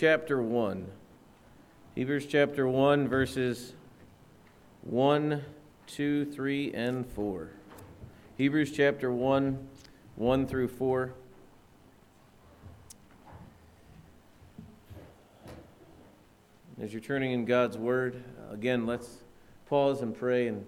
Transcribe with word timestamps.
chapter 0.00 0.40
1. 0.40 0.86
Hebrews 1.94 2.24
chapter 2.24 2.66
1, 2.66 3.06
verses 3.06 3.74
1, 4.80 5.44
2, 5.88 6.24
3, 6.24 6.72
and 6.72 7.06
4. 7.06 7.50
Hebrews 8.38 8.72
chapter 8.72 9.12
1, 9.12 9.68
1 10.16 10.46
through 10.46 10.68
4. 10.68 11.12
As 16.80 16.94
you're 16.94 17.02
turning 17.02 17.32
in 17.32 17.44
God's 17.44 17.76
Word, 17.76 18.24
again, 18.50 18.86
let's 18.86 19.18
pause 19.66 20.00
and 20.00 20.16
pray 20.16 20.48
and 20.48 20.64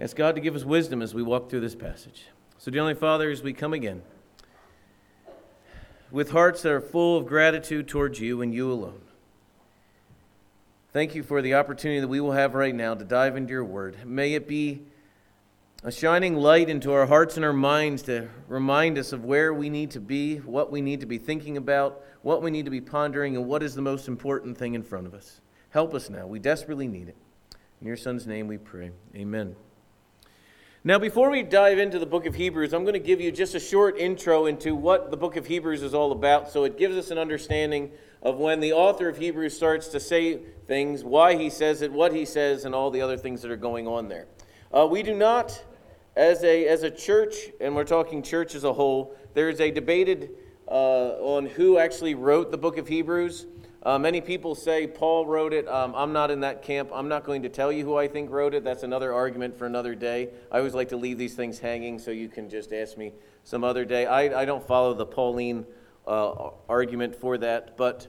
ask 0.00 0.16
God 0.16 0.34
to 0.36 0.40
give 0.40 0.56
us 0.56 0.64
wisdom 0.64 1.02
as 1.02 1.12
we 1.12 1.22
walk 1.22 1.50
through 1.50 1.60
this 1.60 1.74
passage. 1.74 2.28
So, 2.56 2.70
dear 2.70 2.80
Heavenly 2.80 2.98
Father, 2.98 3.30
as 3.30 3.42
we 3.42 3.52
come 3.52 3.74
again, 3.74 4.00
with 6.10 6.30
hearts 6.30 6.62
that 6.62 6.72
are 6.72 6.80
full 6.80 7.16
of 7.16 7.26
gratitude 7.26 7.88
towards 7.88 8.20
you 8.20 8.42
and 8.42 8.54
you 8.54 8.72
alone. 8.72 9.00
Thank 10.92 11.14
you 11.14 11.22
for 11.22 11.42
the 11.42 11.54
opportunity 11.54 12.00
that 12.00 12.08
we 12.08 12.20
will 12.20 12.32
have 12.32 12.54
right 12.54 12.74
now 12.74 12.94
to 12.94 13.04
dive 13.04 13.36
into 13.36 13.52
your 13.52 13.64
word. 13.64 14.06
May 14.06 14.34
it 14.34 14.48
be 14.48 14.82
a 15.84 15.92
shining 15.92 16.34
light 16.34 16.68
into 16.68 16.92
our 16.92 17.06
hearts 17.06 17.36
and 17.36 17.44
our 17.44 17.52
minds 17.52 18.02
to 18.02 18.28
remind 18.48 18.98
us 18.98 19.12
of 19.12 19.24
where 19.24 19.52
we 19.52 19.68
need 19.68 19.90
to 19.92 20.00
be, 20.00 20.38
what 20.38 20.72
we 20.72 20.80
need 20.80 21.00
to 21.00 21.06
be 21.06 21.18
thinking 21.18 21.56
about, 21.56 22.02
what 22.22 22.42
we 22.42 22.50
need 22.50 22.64
to 22.64 22.70
be 22.70 22.80
pondering, 22.80 23.36
and 23.36 23.46
what 23.46 23.62
is 23.62 23.74
the 23.74 23.82
most 23.82 24.08
important 24.08 24.56
thing 24.58 24.74
in 24.74 24.82
front 24.82 25.06
of 25.06 25.14
us. 25.14 25.40
Help 25.70 25.94
us 25.94 26.10
now. 26.10 26.26
We 26.26 26.38
desperately 26.38 26.88
need 26.88 27.08
it. 27.08 27.16
In 27.80 27.86
your 27.86 27.96
Son's 27.96 28.26
name 28.26 28.48
we 28.48 28.58
pray. 28.58 28.90
Amen. 29.14 29.54
Now, 30.88 30.98
before 30.98 31.28
we 31.28 31.42
dive 31.42 31.78
into 31.78 31.98
the 31.98 32.06
book 32.06 32.24
of 32.24 32.34
Hebrews, 32.34 32.72
I'm 32.72 32.82
going 32.82 32.94
to 32.94 32.98
give 32.98 33.20
you 33.20 33.30
just 33.30 33.54
a 33.54 33.60
short 33.60 33.98
intro 33.98 34.46
into 34.46 34.74
what 34.74 35.10
the 35.10 35.18
book 35.18 35.36
of 35.36 35.44
Hebrews 35.44 35.82
is 35.82 35.92
all 35.92 36.12
about 36.12 36.50
so 36.50 36.64
it 36.64 36.78
gives 36.78 36.96
us 36.96 37.10
an 37.10 37.18
understanding 37.18 37.90
of 38.22 38.38
when 38.38 38.58
the 38.60 38.72
author 38.72 39.06
of 39.06 39.18
Hebrews 39.18 39.54
starts 39.54 39.88
to 39.88 40.00
say 40.00 40.38
things, 40.66 41.04
why 41.04 41.36
he 41.36 41.50
says 41.50 41.82
it, 41.82 41.92
what 41.92 42.14
he 42.14 42.24
says, 42.24 42.64
and 42.64 42.74
all 42.74 42.90
the 42.90 43.02
other 43.02 43.18
things 43.18 43.42
that 43.42 43.50
are 43.50 43.56
going 43.56 43.86
on 43.86 44.08
there. 44.08 44.28
Uh, 44.72 44.86
we 44.90 45.02
do 45.02 45.14
not, 45.14 45.62
as 46.16 46.42
a, 46.42 46.66
as 46.66 46.84
a 46.84 46.90
church, 46.90 47.34
and 47.60 47.76
we're 47.76 47.84
talking 47.84 48.22
church 48.22 48.54
as 48.54 48.64
a 48.64 48.72
whole, 48.72 49.14
there's 49.34 49.60
a 49.60 49.70
debated 49.70 50.30
uh, 50.68 51.18
on 51.20 51.44
who 51.44 51.76
actually 51.76 52.14
wrote 52.14 52.50
the 52.50 52.56
book 52.56 52.78
of 52.78 52.88
Hebrews. 52.88 53.44
Uh, 53.82 53.98
many 53.98 54.20
people 54.20 54.54
say 54.54 54.86
Paul 54.86 55.24
wrote 55.26 55.52
it. 55.52 55.68
Um, 55.68 55.94
I'm 55.94 56.12
not 56.12 56.30
in 56.30 56.40
that 56.40 56.62
camp. 56.62 56.90
I'm 56.92 57.08
not 57.08 57.24
going 57.24 57.42
to 57.42 57.48
tell 57.48 57.70
you 57.70 57.84
who 57.84 57.96
I 57.96 58.08
think 58.08 58.30
wrote 58.30 58.52
it. 58.54 58.64
That's 58.64 58.82
another 58.82 59.12
argument 59.12 59.56
for 59.56 59.66
another 59.66 59.94
day. 59.94 60.30
I 60.50 60.58
always 60.58 60.74
like 60.74 60.88
to 60.88 60.96
leave 60.96 61.16
these 61.16 61.34
things 61.34 61.60
hanging 61.60 61.98
so 61.98 62.10
you 62.10 62.28
can 62.28 62.50
just 62.50 62.72
ask 62.72 62.98
me 62.98 63.12
some 63.44 63.62
other 63.62 63.84
day. 63.84 64.04
I, 64.06 64.42
I 64.42 64.44
don't 64.44 64.66
follow 64.66 64.94
the 64.94 65.06
Pauline 65.06 65.64
uh, 66.06 66.50
argument 66.68 67.14
for 67.14 67.38
that, 67.38 67.76
but 67.76 68.08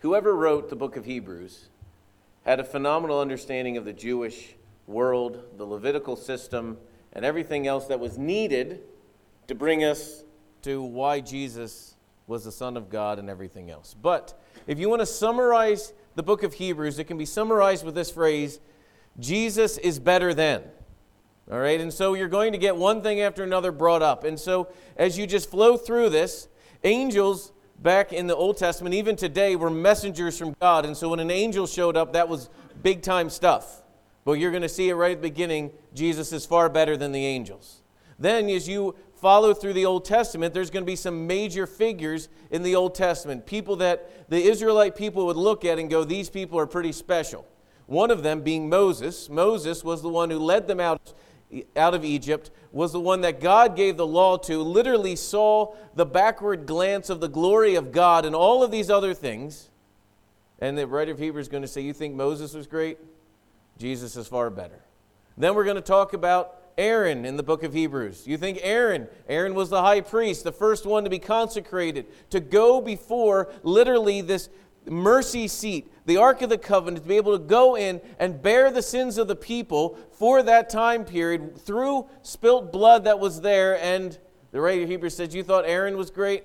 whoever 0.00 0.34
wrote 0.34 0.68
the 0.68 0.76
book 0.76 0.96
of 0.96 1.04
Hebrews 1.04 1.68
had 2.44 2.58
a 2.58 2.64
phenomenal 2.64 3.20
understanding 3.20 3.76
of 3.76 3.84
the 3.84 3.92
Jewish 3.92 4.56
world, 4.86 5.42
the 5.56 5.64
Levitical 5.64 6.16
system, 6.16 6.78
and 7.12 7.24
everything 7.24 7.66
else 7.66 7.86
that 7.86 8.00
was 8.00 8.18
needed 8.18 8.80
to 9.46 9.54
bring 9.54 9.84
us 9.84 10.24
to 10.62 10.82
why 10.82 11.20
Jesus 11.20 11.94
was 12.26 12.44
the 12.44 12.52
Son 12.52 12.76
of 12.76 12.90
God 12.90 13.18
and 13.18 13.30
everything 13.30 13.70
else. 13.70 13.94
But 13.94 14.40
if 14.66 14.78
you 14.78 14.88
want 14.88 15.00
to 15.00 15.06
summarize 15.06 15.92
the 16.14 16.22
book 16.22 16.42
of 16.42 16.54
Hebrews, 16.54 16.98
it 16.98 17.04
can 17.04 17.18
be 17.18 17.26
summarized 17.26 17.84
with 17.84 17.94
this 17.94 18.10
phrase 18.10 18.60
Jesus 19.18 19.78
is 19.78 19.98
better 19.98 20.34
than. 20.34 20.62
All 21.50 21.58
right, 21.58 21.80
and 21.80 21.92
so 21.92 22.14
you're 22.14 22.28
going 22.28 22.52
to 22.52 22.58
get 22.58 22.76
one 22.76 23.02
thing 23.02 23.20
after 23.20 23.44
another 23.44 23.70
brought 23.70 24.02
up. 24.02 24.24
And 24.24 24.38
so 24.38 24.68
as 24.96 25.16
you 25.16 25.26
just 25.26 25.48
flow 25.48 25.76
through 25.76 26.10
this, 26.10 26.48
angels 26.82 27.52
back 27.78 28.12
in 28.12 28.26
the 28.26 28.34
Old 28.34 28.56
Testament, 28.58 28.94
even 28.94 29.14
today, 29.14 29.54
were 29.54 29.70
messengers 29.70 30.36
from 30.36 30.56
God. 30.60 30.84
And 30.84 30.96
so 30.96 31.10
when 31.10 31.20
an 31.20 31.30
angel 31.30 31.66
showed 31.66 31.96
up, 31.96 32.14
that 32.14 32.28
was 32.28 32.50
big 32.82 33.02
time 33.02 33.30
stuff. 33.30 33.82
But 34.24 34.34
you're 34.34 34.50
going 34.50 34.62
to 34.62 34.68
see 34.68 34.88
it 34.88 34.94
right 34.94 35.12
at 35.12 35.22
the 35.22 35.28
beginning 35.28 35.70
Jesus 35.94 36.32
is 36.32 36.44
far 36.44 36.68
better 36.68 36.96
than 36.96 37.12
the 37.12 37.24
angels. 37.24 37.82
Then, 38.18 38.48
as 38.48 38.68
you 38.68 38.96
follow 39.26 39.52
through 39.52 39.72
the 39.72 39.84
Old 39.84 40.04
Testament, 40.04 40.54
there's 40.54 40.70
going 40.70 40.84
to 40.84 40.86
be 40.86 40.94
some 40.94 41.26
major 41.26 41.66
figures 41.66 42.28
in 42.52 42.62
the 42.62 42.76
Old 42.76 42.94
Testament, 42.94 43.44
people 43.44 43.74
that 43.74 44.30
the 44.30 44.40
Israelite 44.40 44.94
people 44.94 45.26
would 45.26 45.36
look 45.36 45.64
at 45.64 45.80
and 45.80 45.90
go, 45.90 46.04
These 46.04 46.30
people 46.30 46.60
are 46.60 46.66
pretty 46.66 46.92
special. 46.92 47.44
One 47.86 48.12
of 48.12 48.22
them 48.22 48.42
being 48.42 48.68
Moses. 48.68 49.28
Moses 49.28 49.82
was 49.82 50.00
the 50.00 50.08
one 50.08 50.30
who 50.30 50.38
led 50.38 50.68
them 50.68 50.78
out, 50.78 51.12
out 51.76 51.92
of 51.92 52.04
Egypt, 52.04 52.52
was 52.70 52.92
the 52.92 53.00
one 53.00 53.22
that 53.22 53.40
God 53.40 53.74
gave 53.74 53.96
the 53.96 54.06
law 54.06 54.36
to, 54.36 54.62
literally 54.62 55.16
saw 55.16 55.74
the 55.96 56.06
backward 56.06 56.64
glance 56.64 57.10
of 57.10 57.18
the 57.18 57.28
glory 57.28 57.74
of 57.74 57.90
God 57.90 58.26
and 58.26 58.36
all 58.36 58.62
of 58.62 58.70
these 58.70 58.90
other 58.90 59.12
things. 59.12 59.70
And 60.60 60.78
the 60.78 60.86
writer 60.86 61.10
of 61.10 61.18
Hebrews 61.18 61.46
is 61.46 61.50
going 61.50 61.64
to 61.64 61.68
say, 61.68 61.80
You 61.80 61.92
think 61.92 62.14
Moses 62.14 62.54
was 62.54 62.68
great? 62.68 62.98
Jesus 63.76 64.14
is 64.14 64.28
far 64.28 64.50
better. 64.50 64.84
Then 65.36 65.56
we're 65.56 65.64
going 65.64 65.74
to 65.74 65.82
talk 65.82 66.12
about 66.12 66.55
Aaron 66.78 67.24
in 67.24 67.36
the 67.36 67.42
book 67.42 67.62
of 67.62 67.72
Hebrews. 67.72 68.26
You 68.26 68.36
think 68.36 68.58
Aaron, 68.62 69.08
Aaron 69.28 69.54
was 69.54 69.70
the 69.70 69.80
high 69.80 70.02
priest, 70.02 70.44
the 70.44 70.52
first 70.52 70.84
one 70.84 71.04
to 71.04 71.10
be 71.10 71.18
consecrated, 71.18 72.06
to 72.30 72.40
go 72.40 72.80
before 72.80 73.50
literally 73.62 74.20
this 74.20 74.50
mercy 74.88 75.48
seat, 75.48 75.90
the 76.04 76.18
Ark 76.18 76.42
of 76.42 76.50
the 76.50 76.58
Covenant, 76.58 77.04
to 77.04 77.08
be 77.08 77.16
able 77.16 77.36
to 77.36 77.44
go 77.44 77.76
in 77.76 78.00
and 78.18 78.42
bear 78.42 78.70
the 78.70 78.82
sins 78.82 79.18
of 79.18 79.26
the 79.26 79.36
people 79.36 79.98
for 80.12 80.42
that 80.42 80.68
time 80.68 81.04
period 81.04 81.56
through 81.58 82.06
spilt 82.22 82.72
blood 82.72 83.04
that 83.04 83.18
was 83.18 83.40
there. 83.40 83.80
And 83.80 84.16
the 84.52 84.60
writer 84.60 84.82
of 84.82 84.88
Hebrews 84.88 85.16
says, 85.16 85.34
You 85.34 85.42
thought 85.42 85.64
Aaron 85.66 85.96
was 85.96 86.10
great? 86.10 86.44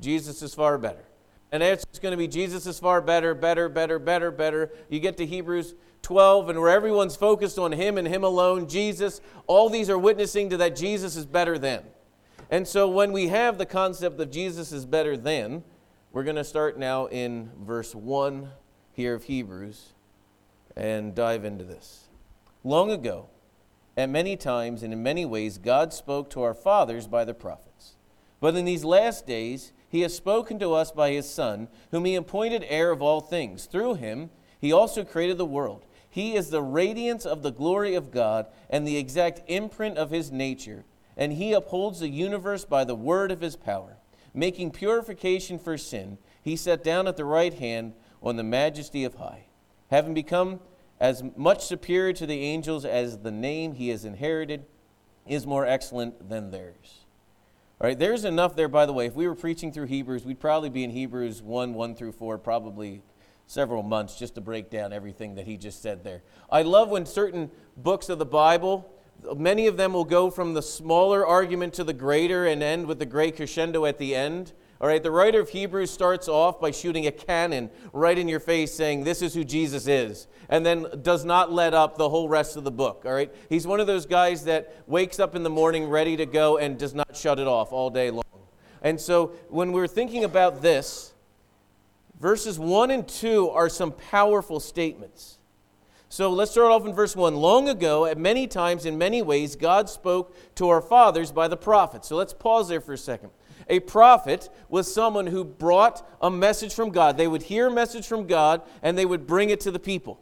Jesus 0.00 0.42
is 0.42 0.54
far 0.54 0.78
better. 0.78 1.04
And 1.52 1.62
it's 1.62 1.84
going 2.00 2.12
to 2.12 2.18
be 2.18 2.28
Jesus 2.28 2.66
is 2.66 2.78
far 2.78 3.00
better, 3.00 3.34
better, 3.34 3.68
better, 3.68 3.98
better, 3.98 4.30
better. 4.30 4.70
You 4.88 5.00
get 5.00 5.16
to 5.18 5.26
Hebrews 5.26 5.74
12, 6.06 6.50
and 6.50 6.60
where 6.60 6.70
everyone's 6.70 7.16
focused 7.16 7.58
on 7.58 7.72
Him 7.72 7.98
and 7.98 8.06
Him 8.06 8.22
alone, 8.22 8.68
Jesus, 8.68 9.20
all 9.48 9.68
these 9.68 9.90
are 9.90 9.98
witnessing 9.98 10.48
to 10.50 10.56
that 10.58 10.76
Jesus 10.76 11.16
is 11.16 11.26
better 11.26 11.58
than. 11.58 11.82
And 12.48 12.68
so 12.68 12.88
when 12.88 13.10
we 13.10 13.26
have 13.26 13.58
the 13.58 13.66
concept 13.66 14.20
of 14.20 14.30
Jesus 14.30 14.70
is 14.70 14.86
better 14.86 15.16
than, 15.16 15.64
we're 16.12 16.22
going 16.22 16.36
to 16.36 16.44
start 16.44 16.78
now 16.78 17.06
in 17.06 17.50
verse 17.60 17.92
1 17.92 18.48
here 18.92 19.14
of 19.14 19.24
Hebrews 19.24 19.94
and 20.76 21.12
dive 21.12 21.44
into 21.44 21.64
this. 21.64 22.04
Long 22.62 22.92
ago, 22.92 23.26
at 23.96 24.08
many 24.08 24.36
times 24.36 24.84
and 24.84 24.92
in 24.92 25.02
many 25.02 25.24
ways, 25.24 25.58
God 25.58 25.92
spoke 25.92 26.30
to 26.30 26.42
our 26.42 26.54
fathers 26.54 27.08
by 27.08 27.24
the 27.24 27.34
prophets. 27.34 27.96
But 28.38 28.54
in 28.54 28.64
these 28.64 28.84
last 28.84 29.26
days, 29.26 29.72
He 29.88 30.02
has 30.02 30.14
spoken 30.14 30.60
to 30.60 30.72
us 30.72 30.92
by 30.92 31.10
His 31.10 31.28
Son, 31.28 31.66
whom 31.90 32.04
He 32.04 32.14
appointed 32.14 32.64
heir 32.68 32.92
of 32.92 33.02
all 33.02 33.20
things. 33.20 33.64
Through 33.66 33.94
Him, 33.94 34.30
He 34.60 34.70
also 34.70 35.02
created 35.02 35.36
the 35.36 35.44
world. 35.44 35.84
He 36.16 36.34
is 36.34 36.48
the 36.48 36.62
radiance 36.62 37.26
of 37.26 37.42
the 37.42 37.52
glory 37.52 37.94
of 37.94 38.10
God 38.10 38.46
and 38.70 38.88
the 38.88 38.96
exact 38.96 39.42
imprint 39.48 39.98
of 39.98 40.10
his 40.10 40.32
nature, 40.32 40.86
and 41.14 41.34
he 41.34 41.52
upholds 41.52 42.00
the 42.00 42.08
universe 42.08 42.64
by 42.64 42.84
the 42.84 42.94
word 42.94 43.30
of 43.30 43.42
his 43.42 43.54
power. 43.54 43.98
Making 44.32 44.70
purification 44.70 45.58
for 45.58 45.76
sin, 45.76 46.16
he 46.42 46.56
sat 46.56 46.82
down 46.82 47.06
at 47.06 47.18
the 47.18 47.26
right 47.26 47.52
hand 47.52 47.92
on 48.22 48.36
the 48.36 48.42
majesty 48.42 49.04
of 49.04 49.16
high, 49.16 49.44
having 49.90 50.14
become 50.14 50.60
as 50.98 51.22
much 51.36 51.66
superior 51.66 52.14
to 52.14 52.24
the 52.24 52.40
angels 52.40 52.86
as 52.86 53.18
the 53.18 53.30
name 53.30 53.74
he 53.74 53.90
has 53.90 54.06
inherited 54.06 54.64
is 55.26 55.46
more 55.46 55.66
excellent 55.66 56.30
than 56.30 56.50
theirs. 56.50 57.04
All 57.78 57.88
right, 57.88 57.98
there's 57.98 58.24
enough 58.24 58.56
there, 58.56 58.68
by 58.68 58.86
the 58.86 58.94
way. 58.94 59.04
If 59.04 59.16
we 59.16 59.28
were 59.28 59.34
preaching 59.34 59.70
through 59.70 59.88
Hebrews, 59.88 60.24
we'd 60.24 60.40
probably 60.40 60.70
be 60.70 60.82
in 60.82 60.92
Hebrews 60.92 61.42
1 61.42 61.74
1 61.74 61.94
through 61.94 62.12
4, 62.12 62.38
probably 62.38 63.02
several 63.46 63.82
months 63.82 64.18
just 64.18 64.34
to 64.34 64.40
break 64.40 64.70
down 64.70 64.92
everything 64.92 65.36
that 65.36 65.46
he 65.46 65.56
just 65.56 65.82
said 65.82 66.02
there. 66.02 66.22
I 66.50 66.62
love 66.62 66.90
when 66.90 67.06
certain 67.06 67.50
books 67.76 68.08
of 68.08 68.18
the 68.18 68.26
Bible, 68.26 68.90
many 69.36 69.66
of 69.66 69.76
them 69.76 69.92
will 69.92 70.04
go 70.04 70.30
from 70.30 70.54
the 70.54 70.62
smaller 70.62 71.26
argument 71.26 71.74
to 71.74 71.84
the 71.84 71.92
greater 71.92 72.46
and 72.46 72.62
end 72.62 72.86
with 72.86 72.98
the 72.98 73.06
great 73.06 73.36
crescendo 73.36 73.84
at 73.84 73.98
the 73.98 74.14
end. 74.14 74.52
All 74.78 74.88
right, 74.88 75.02
the 75.02 75.10
writer 75.10 75.40
of 75.40 75.48
Hebrews 75.48 75.90
starts 75.90 76.28
off 76.28 76.60
by 76.60 76.70
shooting 76.70 77.06
a 77.06 77.12
cannon 77.12 77.70
right 77.94 78.18
in 78.18 78.28
your 78.28 78.40
face 78.40 78.74
saying, 78.74 79.04
This 79.04 79.22
is 79.22 79.32
who 79.32 79.42
Jesus 79.42 79.86
is, 79.86 80.26
and 80.50 80.66
then 80.66 80.86
does 81.00 81.24
not 81.24 81.50
let 81.50 81.72
up 81.72 81.96
the 81.96 82.10
whole 82.10 82.28
rest 82.28 82.56
of 82.56 82.64
the 82.64 82.70
book. 82.70 83.04
All 83.06 83.14
right, 83.14 83.34
he's 83.48 83.66
one 83.66 83.80
of 83.80 83.86
those 83.86 84.04
guys 84.04 84.44
that 84.44 84.74
wakes 84.86 85.18
up 85.18 85.34
in 85.34 85.44
the 85.44 85.50
morning 85.50 85.88
ready 85.88 86.14
to 86.18 86.26
go 86.26 86.58
and 86.58 86.78
does 86.78 86.94
not 86.94 87.16
shut 87.16 87.38
it 87.38 87.46
off 87.46 87.72
all 87.72 87.88
day 87.88 88.10
long. 88.10 88.22
And 88.82 89.00
so 89.00 89.28
when 89.48 89.72
we're 89.72 89.88
thinking 89.88 90.24
about 90.24 90.60
this, 90.60 91.14
Verses 92.20 92.58
1 92.58 92.90
and 92.90 93.06
2 93.06 93.50
are 93.50 93.68
some 93.68 93.92
powerful 93.92 94.58
statements. 94.58 95.38
So 96.08 96.30
let's 96.30 96.52
start 96.52 96.70
off 96.70 96.86
in 96.86 96.94
verse 96.94 97.14
1. 97.14 97.34
Long 97.34 97.68
ago, 97.68 98.06
at 98.06 98.16
many 98.16 98.46
times, 98.46 98.86
in 98.86 98.96
many 98.96 99.20
ways, 99.20 99.56
God 99.56 99.90
spoke 99.90 100.34
to 100.54 100.68
our 100.68 100.80
fathers 100.80 101.30
by 101.30 101.48
the 101.48 101.56
prophets. 101.56 102.08
So 102.08 102.16
let's 102.16 102.32
pause 102.32 102.68
there 102.68 102.80
for 102.80 102.94
a 102.94 102.98
second. 102.98 103.30
A 103.68 103.80
prophet 103.80 104.48
was 104.68 104.92
someone 104.92 105.26
who 105.26 105.44
brought 105.44 106.08
a 106.22 106.30
message 106.30 106.72
from 106.72 106.90
God. 106.90 107.16
They 107.16 107.26
would 107.26 107.42
hear 107.42 107.66
a 107.66 107.70
message 107.72 108.06
from 108.06 108.26
God 108.26 108.62
and 108.82 108.96
they 108.96 109.04
would 109.04 109.26
bring 109.26 109.50
it 109.50 109.60
to 109.60 109.70
the 109.70 109.78
people. 109.78 110.20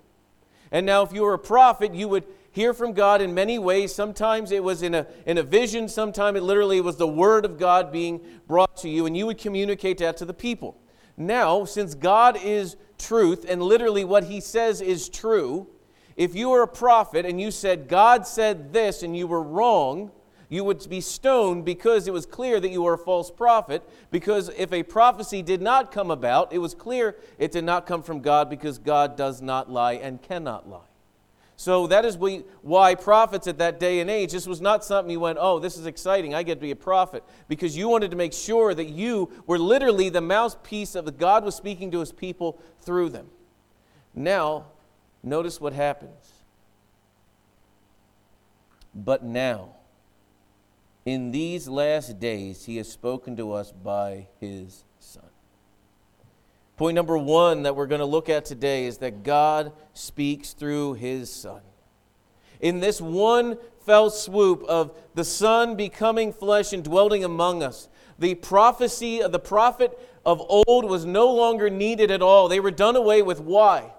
And 0.73 0.87
now, 0.87 1.03
if 1.03 1.13
you 1.13 1.23
were 1.23 1.35
a 1.35 1.39
prophet, 1.39 1.95
you 1.95 2.09
would 2.09 2.25
hear 2.51 2.73
from 2.73 2.95
God 2.95 3.21
in 3.21 3.35
many 3.35 3.59
ways. 3.59 3.95
Sometimes 3.95 4.51
it 4.51 4.65
was 4.65 4.83
in 4.83 4.95
a, 4.95 5.07
in 5.27 5.39
a 5.39 5.43
vision, 5.43 5.89
sometimes 5.89 6.39
it 6.39 6.43
literally 6.43 6.81
was 6.81 6.97
the 6.97 7.07
word 7.07 7.45
of 7.45 7.59
God 7.59 7.93
being 7.93 8.21
brought 8.49 8.77
to 8.79 8.89
you, 8.89 9.07
and 9.07 9.17
you 9.17 9.27
would 9.27 9.39
communicate 9.39 9.99
that 9.99 10.17
to 10.17 10.25
the 10.25 10.35
people. 10.35 10.77
Now, 11.17 11.65
since 11.65 11.95
God 11.95 12.37
is 12.43 12.77
truth, 12.99 13.45
and 13.49 13.63
literally 13.63 14.05
what 14.05 14.25
he 14.25 14.41
says 14.41 14.81
is 14.81 15.09
true, 15.09 15.69
if 16.17 16.35
you 16.35 16.51
were 16.51 16.63
a 16.63 16.69
prophet 16.69 17.27
and 17.27 17.41
you 17.41 17.51
said, 17.51 17.89
God 17.89 18.27
said 18.27 18.73
this, 18.73 19.03
and 19.03 19.17
you 19.17 19.27
were 19.27 19.43
wrong, 19.43 20.11
you 20.49 20.63
would 20.65 20.89
be 20.89 21.01
stoned 21.01 21.65
because 21.65 22.07
it 22.07 22.13
was 22.13 22.27
clear 22.27 22.61
that 22.61 22.71
you 22.71 22.83
were 22.83 22.95
a 22.95 22.99
false 22.99 23.31
prophet. 23.31 23.83
Because 24.11 24.51
if 24.57 24.73
a 24.73 24.83
prophecy 24.83 25.43
did 25.43 25.61
not 25.61 25.91
come 25.91 26.11
about, 26.11 26.53
it 26.53 26.59
was 26.59 26.75
clear 26.75 27.17
it 27.39 27.51
did 27.51 27.65
not 27.65 27.87
come 27.87 28.03
from 28.03 28.21
God 28.21 28.49
because 28.49 28.79
God 28.79 29.17
does 29.17 29.43
not 29.43 29.71
lie 29.71 29.95
and 29.95 30.23
cannot 30.23 30.69
lie. 30.69 30.94
So 31.57 31.87
that 31.87 32.05
is 32.05 32.19
why 32.63 32.95
prophets 32.97 33.47
at 33.47 33.59
that 33.59 33.79
day 33.79 34.01
and 34.01 34.11
age, 34.11 34.33
this 34.33 34.47
was 34.47 34.61
not 34.61 34.85
something 34.85 35.11
you 35.11 35.21
went, 35.21 35.39
oh, 35.41 35.61
this 35.61 35.77
is 35.77 35.87
exciting, 35.87 36.35
I 36.35 36.43
get 36.43 36.57
to 36.57 36.61
be 36.61 36.73
a 36.73 36.77
prophet. 36.77 37.23
Because 37.47 37.77
you 37.77 37.89
wanted 37.89 38.11
to 38.11 38.17
make 38.17 38.33
sure 38.33 38.75
that 38.75 38.87
you 38.87 39.31
were 39.47 39.59
literally 39.59 40.09
the 40.09 40.21
mouthpiece 40.21 40.95
of 40.95 41.05
the 41.05 41.13
God 41.13 41.45
was 41.45 41.55
speaking 41.55 41.91
to 41.93 42.01
his 42.01 42.11
people 42.11 42.61
through 42.81 43.11
them. 43.11 43.29
Now, 44.15 44.67
notice 45.23 45.61
what 45.61 45.73
happens. 45.73 46.33
But 48.95 49.25
now, 49.25 49.71
in 51.05 51.31
these 51.31 51.69
last 51.69 52.19
days, 52.19 52.65
he 52.65 52.77
has 52.79 52.91
spoken 52.91 53.37
to 53.37 53.53
us 53.53 53.73
by 53.73 54.27
his 54.41 54.85
Son. 54.99 55.23
Point 56.77 56.97
number 56.97 57.17
one 57.17 57.63
that 57.63 57.77
we're 57.77 57.87
going 57.87 58.01
to 58.01 58.05
look 58.05 58.29
at 58.29 58.45
today 58.45 58.87
is 58.87 58.99
that 58.99 59.23
God 59.23 59.73
speaks 59.93 60.53
through 60.53 60.95
his 60.95 61.33
Son. 61.33 61.61
In 62.61 62.81
this 62.81 63.01
one 63.01 63.59
fell 63.87 64.11
swoop 64.11 64.65
of 64.65 64.97
the 65.15 65.25
Son 65.25 65.77
becoming 65.77 66.33
flesh 66.33 66.73
and 66.73 66.83
dwelling 66.83 67.23
among 67.23 67.63
us, 67.63 67.89
the 68.19 68.35
prophecy 68.35 69.23
of 69.23 69.31
the 69.31 69.39
prophet 69.39 69.97
of 70.27 70.41
old 70.41 70.85
was 70.85 71.05
no 71.05 71.31
longer 71.33 71.71
needed 71.71 72.11
at 72.11 72.23
all. 72.23 72.49
They 72.49 72.61
were 72.61 72.71
done 72.71 72.97
away 72.97 73.23
with. 73.23 73.41
Why? 73.41 73.93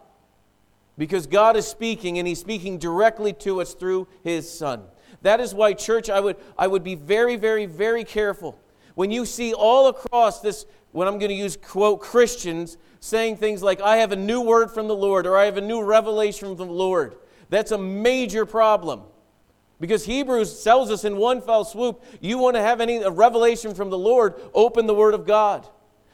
Because 0.97 1.27
God 1.27 1.55
is 1.57 1.67
speaking, 1.67 2.17
and 2.17 2.27
He's 2.27 2.39
speaking 2.39 2.77
directly 2.77 3.33
to 3.33 3.61
us 3.61 3.73
through 3.73 4.07
His 4.23 4.49
Son. 4.49 4.83
That 5.21 5.39
is 5.39 5.53
why, 5.53 5.73
church, 5.73 6.09
I 6.09 6.19
would, 6.19 6.37
I 6.57 6.67
would 6.67 6.83
be 6.83 6.95
very, 6.95 7.35
very, 7.35 7.65
very 7.65 8.03
careful. 8.03 8.59
When 8.95 9.11
you 9.11 9.25
see 9.25 9.53
all 9.53 9.87
across 9.87 10.39
this, 10.39 10.65
when 10.95 11.09
I'm 11.09 11.19
going 11.19 11.29
to 11.29 11.35
use 11.35 11.57
quote 11.57 11.99
Christians 11.99 12.77
saying 13.01 13.35
things 13.35 13.61
like, 13.61 13.81
I 13.81 13.97
have 13.97 14.13
a 14.13 14.15
new 14.15 14.39
word 14.39 14.71
from 14.71 14.87
the 14.87 14.95
Lord, 14.95 15.27
or 15.27 15.37
I 15.37 15.43
have 15.43 15.57
a 15.57 15.61
new 15.61 15.83
revelation 15.83 16.55
from 16.55 16.67
the 16.69 16.73
Lord, 16.73 17.17
that's 17.49 17.71
a 17.71 17.77
major 17.77 18.45
problem. 18.45 19.01
Because 19.81 20.05
Hebrews 20.05 20.63
tells 20.63 20.89
us 20.89 21.03
in 21.03 21.17
one 21.17 21.41
fell 21.41 21.65
swoop, 21.65 22.01
you 22.21 22.37
want 22.37 22.55
to 22.55 22.61
have 22.61 22.79
any 22.79 22.99
a 22.99 23.11
revelation 23.11 23.75
from 23.75 23.89
the 23.89 23.97
Lord, 23.97 24.35
open 24.53 24.87
the 24.87 24.93
Word 24.93 25.13
of 25.13 25.27
God. 25.27 25.67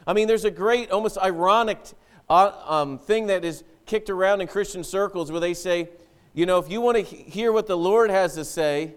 I 0.04 0.14
mean, 0.14 0.26
there's 0.26 0.44
a 0.44 0.50
great, 0.50 0.90
almost 0.90 1.16
ironic 1.16 1.78
uh, 2.28 2.50
um, 2.66 2.98
thing 2.98 3.28
that 3.28 3.44
is 3.44 3.62
kicked 3.86 4.10
around 4.10 4.40
in 4.40 4.48
Christian 4.48 4.82
circles 4.82 5.30
where 5.30 5.40
they 5.40 5.54
say, 5.54 5.90
you 6.34 6.44
know, 6.44 6.58
if 6.58 6.68
you 6.68 6.80
want 6.80 6.96
to 6.96 7.04
hear 7.04 7.52
what 7.52 7.68
the 7.68 7.76
Lord 7.76 8.10
has 8.10 8.34
to 8.34 8.44
say, 8.44 8.96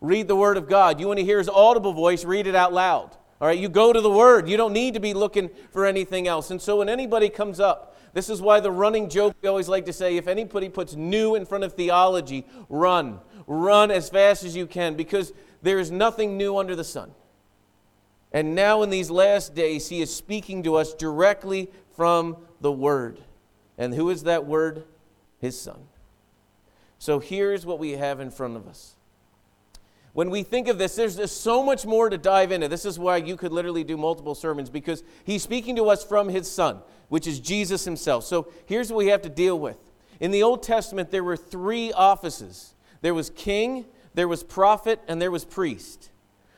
read 0.00 0.26
the 0.26 0.34
Word 0.34 0.56
of 0.56 0.68
God. 0.68 0.98
You 0.98 1.06
want 1.06 1.20
to 1.20 1.24
hear 1.24 1.38
His 1.38 1.48
audible 1.48 1.92
voice, 1.92 2.24
read 2.24 2.48
it 2.48 2.56
out 2.56 2.72
loud. 2.72 3.16
All 3.42 3.48
right, 3.48 3.58
you 3.58 3.68
go 3.68 3.92
to 3.92 4.00
the 4.00 4.08
Word. 4.08 4.48
You 4.48 4.56
don't 4.56 4.72
need 4.72 4.94
to 4.94 5.00
be 5.00 5.14
looking 5.14 5.50
for 5.72 5.84
anything 5.84 6.28
else. 6.28 6.52
And 6.52 6.62
so 6.62 6.76
when 6.76 6.88
anybody 6.88 7.28
comes 7.28 7.58
up, 7.58 7.98
this 8.12 8.30
is 8.30 8.40
why 8.40 8.60
the 8.60 8.70
running 8.70 9.08
joke 9.08 9.34
we 9.42 9.48
always 9.48 9.68
like 9.68 9.84
to 9.86 9.92
say 9.92 10.16
if 10.16 10.28
anybody 10.28 10.68
puts 10.68 10.94
new 10.94 11.34
in 11.34 11.44
front 11.44 11.64
of 11.64 11.72
theology, 11.72 12.46
run. 12.68 13.18
Run 13.48 13.90
as 13.90 14.08
fast 14.08 14.44
as 14.44 14.54
you 14.54 14.68
can 14.68 14.94
because 14.94 15.32
there 15.60 15.80
is 15.80 15.90
nothing 15.90 16.36
new 16.36 16.56
under 16.56 16.76
the 16.76 16.84
sun. 16.84 17.10
And 18.30 18.54
now, 18.54 18.82
in 18.82 18.90
these 18.90 19.10
last 19.10 19.56
days, 19.56 19.88
He 19.88 20.00
is 20.00 20.14
speaking 20.14 20.62
to 20.62 20.76
us 20.76 20.94
directly 20.94 21.68
from 21.96 22.36
the 22.60 22.70
Word. 22.70 23.18
And 23.76 23.92
who 23.92 24.08
is 24.10 24.22
that 24.22 24.46
Word? 24.46 24.84
His 25.40 25.60
Son. 25.60 25.88
So 27.00 27.18
here's 27.18 27.66
what 27.66 27.80
we 27.80 27.90
have 27.92 28.20
in 28.20 28.30
front 28.30 28.56
of 28.56 28.68
us. 28.68 28.94
When 30.12 30.28
we 30.28 30.42
think 30.42 30.68
of 30.68 30.76
this, 30.76 30.94
there's 30.94 31.32
so 31.32 31.62
much 31.62 31.86
more 31.86 32.10
to 32.10 32.18
dive 32.18 32.52
into. 32.52 32.68
This 32.68 32.84
is 32.84 32.98
why 32.98 33.16
you 33.16 33.36
could 33.36 33.52
literally 33.52 33.82
do 33.82 33.96
multiple 33.96 34.34
sermons 34.34 34.68
because 34.68 35.02
he's 35.24 35.42
speaking 35.42 35.76
to 35.76 35.88
us 35.88 36.04
from 36.04 36.28
his 36.28 36.50
son, 36.50 36.80
which 37.08 37.26
is 37.26 37.40
Jesus 37.40 37.84
himself. 37.84 38.24
So 38.24 38.52
here's 38.66 38.90
what 38.90 38.98
we 38.98 39.06
have 39.06 39.22
to 39.22 39.30
deal 39.30 39.58
with. 39.58 39.78
In 40.20 40.30
the 40.30 40.42
Old 40.42 40.62
Testament, 40.62 41.10
there 41.10 41.24
were 41.24 41.36
three 41.36 41.92
offices 41.92 42.74
there 43.02 43.14
was 43.14 43.30
king, 43.30 43.86
there 44.14 44.28
was 44.28 44.44
prophet, 44.44 45.00
and 45.08 45.20
there 45.20 45.32
was 45.32 45.44
priest. 45.44 46.10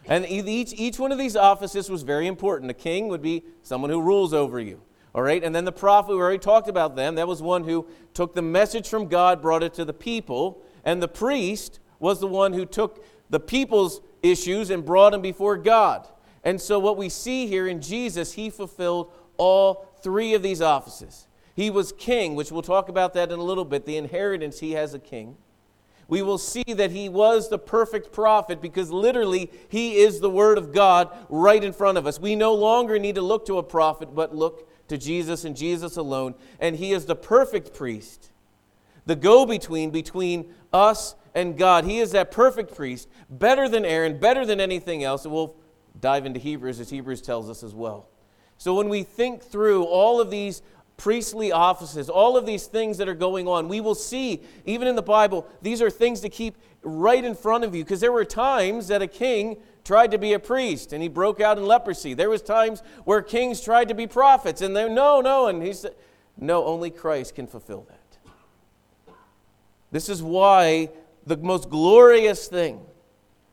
And 0.07 0.27
each, 0.27 0.75
each 0.75 0.99
one 0.99 1.11
of 1.11 1.17
these 1.17 1.37
offices 1.37 1.89
was 1.89 2.03
very 2.03 2.27
important. 2.27 2.71
A 2.71 2.75
king 2.75 3.09
would 3.09 3.23
be 3.23 3.45
someone 3.63 3.91
who 3.91 4.03
rules 4.03 4.35
over 4.35 4.61
you. 4.61 4.83
All 5.15 5.23
right, 5.23 5.43
and 5.43 5.55
then 5.55 5.65
the 5.65 5.73
prophet, 5.73 6.11
we 6.11 6.21
already 6.21 6.39
talked 6.39 6.69
about 6.69 6.97
them. 6.97 7.15
That 7.15 7.29
was 7.29 7.41
one 7.41 7.65
who 7.65 7.87
took 8.13 8.35
the 8.35 8.43
message 8.43 8.89
from 8.89 9.07
God, 9.07 9.41
brought 9.41 9.63
it 9.63 9.73
to 9.75 9.85
the 9.85 9.95
people. 9.95 10.63
And 10.85 11.03
the 11.03 11.09
priest 11.09 11.79
was 11.99 12.21
the 12.21 12.27
one 12.27 12.53
who 12.53 12.67
took 12.67 13.03
the 13.31 13.41
people's 13.41 14.01
issues 14.23 14.71
and 14.71 14.85
brought 14.85 15.11
them 15.11 15.23
before 15.23 15.57
God. 15.57 16.07
And 16.43 16.61
so, 16.61 16.79
what 16.79 16.97
we 16.97 17.09
see 17.09 17.47
here 17.47 17.67
in 17.67 17.81
Jesus, 17.81 18.35
he 18.35 18.51
fulfilled 18.51 19.11
all 19.37 19.89
three 20.03 20.35
of 20.35 20.43
these 20.43 20.61
offices. 20.61 21.27
He 21.57 21.71
was 21.71 21.93
king, 21.93 22.35
which 22.35 22.53
we'll 22.53 22.63
talk 22.63 22.89
about 22.89 23.15
that 23.15 23.31
in 23.31 23.39
a 23.39 23.43
little 23.43 23.65
bit, 23.65 23.87
the 23.87 23.97
inheritance 23.97 24.61
he 24.61 24.73
has 24.73 24.93
a 24.93 24.99
king. 24.99 25.37
We 26.09 26.21
will 26.21 26.39
see 26.39 26.65
that 26.67 26.91
he 26.91 27.09
was 27.09 27.49
the 27.49 27.59
perfect 27.59 28.13
prophet 28.13 28.61
because 28.61 28.91
literally 28.91 29.51
he 29.69 29.97
is 29.97 30.21
the 30.21 30.29
word 30.29 30.59
of 30.59 30.73
God 30.73 31.11
right 31.29 31.63
in 31.63 31.73
front 31.73 31.97
of 31.97 32.07
us. 32.07 32.21
We 32.21 32.37
no 32.37 32.55
longer 32.55 32.99
need 32.99 33.15
to 33.15 33.23
look 33.23 33.47
to 33.47 33.59
a 33.59 33.63
prophet, 33.63 34.15
but 34.15 34.35
look 34.35 34.69
to 34.89 34.99
Jesus 34.99 35.45
and 35.45 35.57
Jesus 35.57 35.97
alone. 35.97 36.35
And 36.61 36.77
he 36.77 36.93
is 36.93 37.07
the 37.07 37.17
perfect 37.17 37.73
priest, 37.73 38.31
the 39.07 39.17
go 39.17 39.47
between 39.47 39.91
between 39.91 40.53
us 40.73 41.15
and 41.35 41.59
God. 41.59 41.85
He 41.85 41.99
is 41.99 42.13
that 42.13 42.31
perfect 42.31 42.75
priest, 42.75 43.09
better 43.29 43.69
than 43.69 43.85
Aaron, 43.85 44.19
better 44.19 44.47
than 44.47 44.61
anything 44.61 45.05
else. 45.05 45.25
And 45.25 45.35
we'll 45.35 45.57
dive 46.01 46.27
into 46.27 46.41
Hebrews 46.41 46.81
as 46.81 46.91
Hebrews 46.91 47.23
tells 47.23 47.51
us 47.51 47.63
as 47.63 47.75
well. 47.75 48.09
So 48.57 48.75
when 48.75 48.89
we 48.89 49.03
think 49.03 49.43
through 49.43 49.85
all 49.85 50.21
of 50.21 50.31
these 50.31 50.63
priestly 50.97 51.51
offices, 51.51 52.09
all 52.09 52.37
of 52.37 52.47
these 52.47 52.67
things 52.67 52.99
that 52.99 53.09
are 53.09 53.15
going 53.15 53.49
on, 53.49 53.69
we 53.69 53.81
will 53.81 53.97
see, 53.97 54.43
even 54.65 54.87
in 54.87 54.95
the 54.95 55.03
Bible, 55.03 55.47
these 55.61 55.83
are 55.83 55.91
things 55.91 56.21
to 56.21 56.29
keep 56.29 56.57
right 56.83 57.25
in 57.25 57.35
front 57.35 57.65
of 57.65 57.75
you 57.75 57.83
because 57.83 58.01
there 58.01 58.13
were 58.13 58.25
times 58.25 58.89
that 58.89 59.03
a 59.03 59.07
king 59.07 59.57
tried 59.85 60.11
to 60.13 60.19
be 60.19 60.33
a 60.35 60.39
priest 60.39 60.93
and 60.93 61.03
he 61.03 61.09
broke 61.09 61.41
out 61.41 61.59
in 61.59 61.67
leprosy. 61.67 62.15
There 62.15 62.31
was 62.31 62.43
times 62.43 62.83
where 63.05 63.23
kings 63.23 63.61
tried 63.61 63.89
to 63.89 63.95
be 63.95 64.07
prophets 64.07 64.63
and 64.63 64.77
they 64.77 64.89
no, 64.89 65.21
no, 65.21 65.49
and 65.49 65.63
he 65.63 65.73
said, 65.73 65.95
no, 66.37 66.65
only 66.65 66.91
Christ 66.91 67.35
can 67.35 67.47
fulfill 67.47 67.87
that. 67.89 68.01
This 69.95 70.09
is 70.09 70.21
why 70.21 70.91
the 71.25 71.37
most 71.37 71.71
glorious 71.71 72.49
thing, 72.49 72.81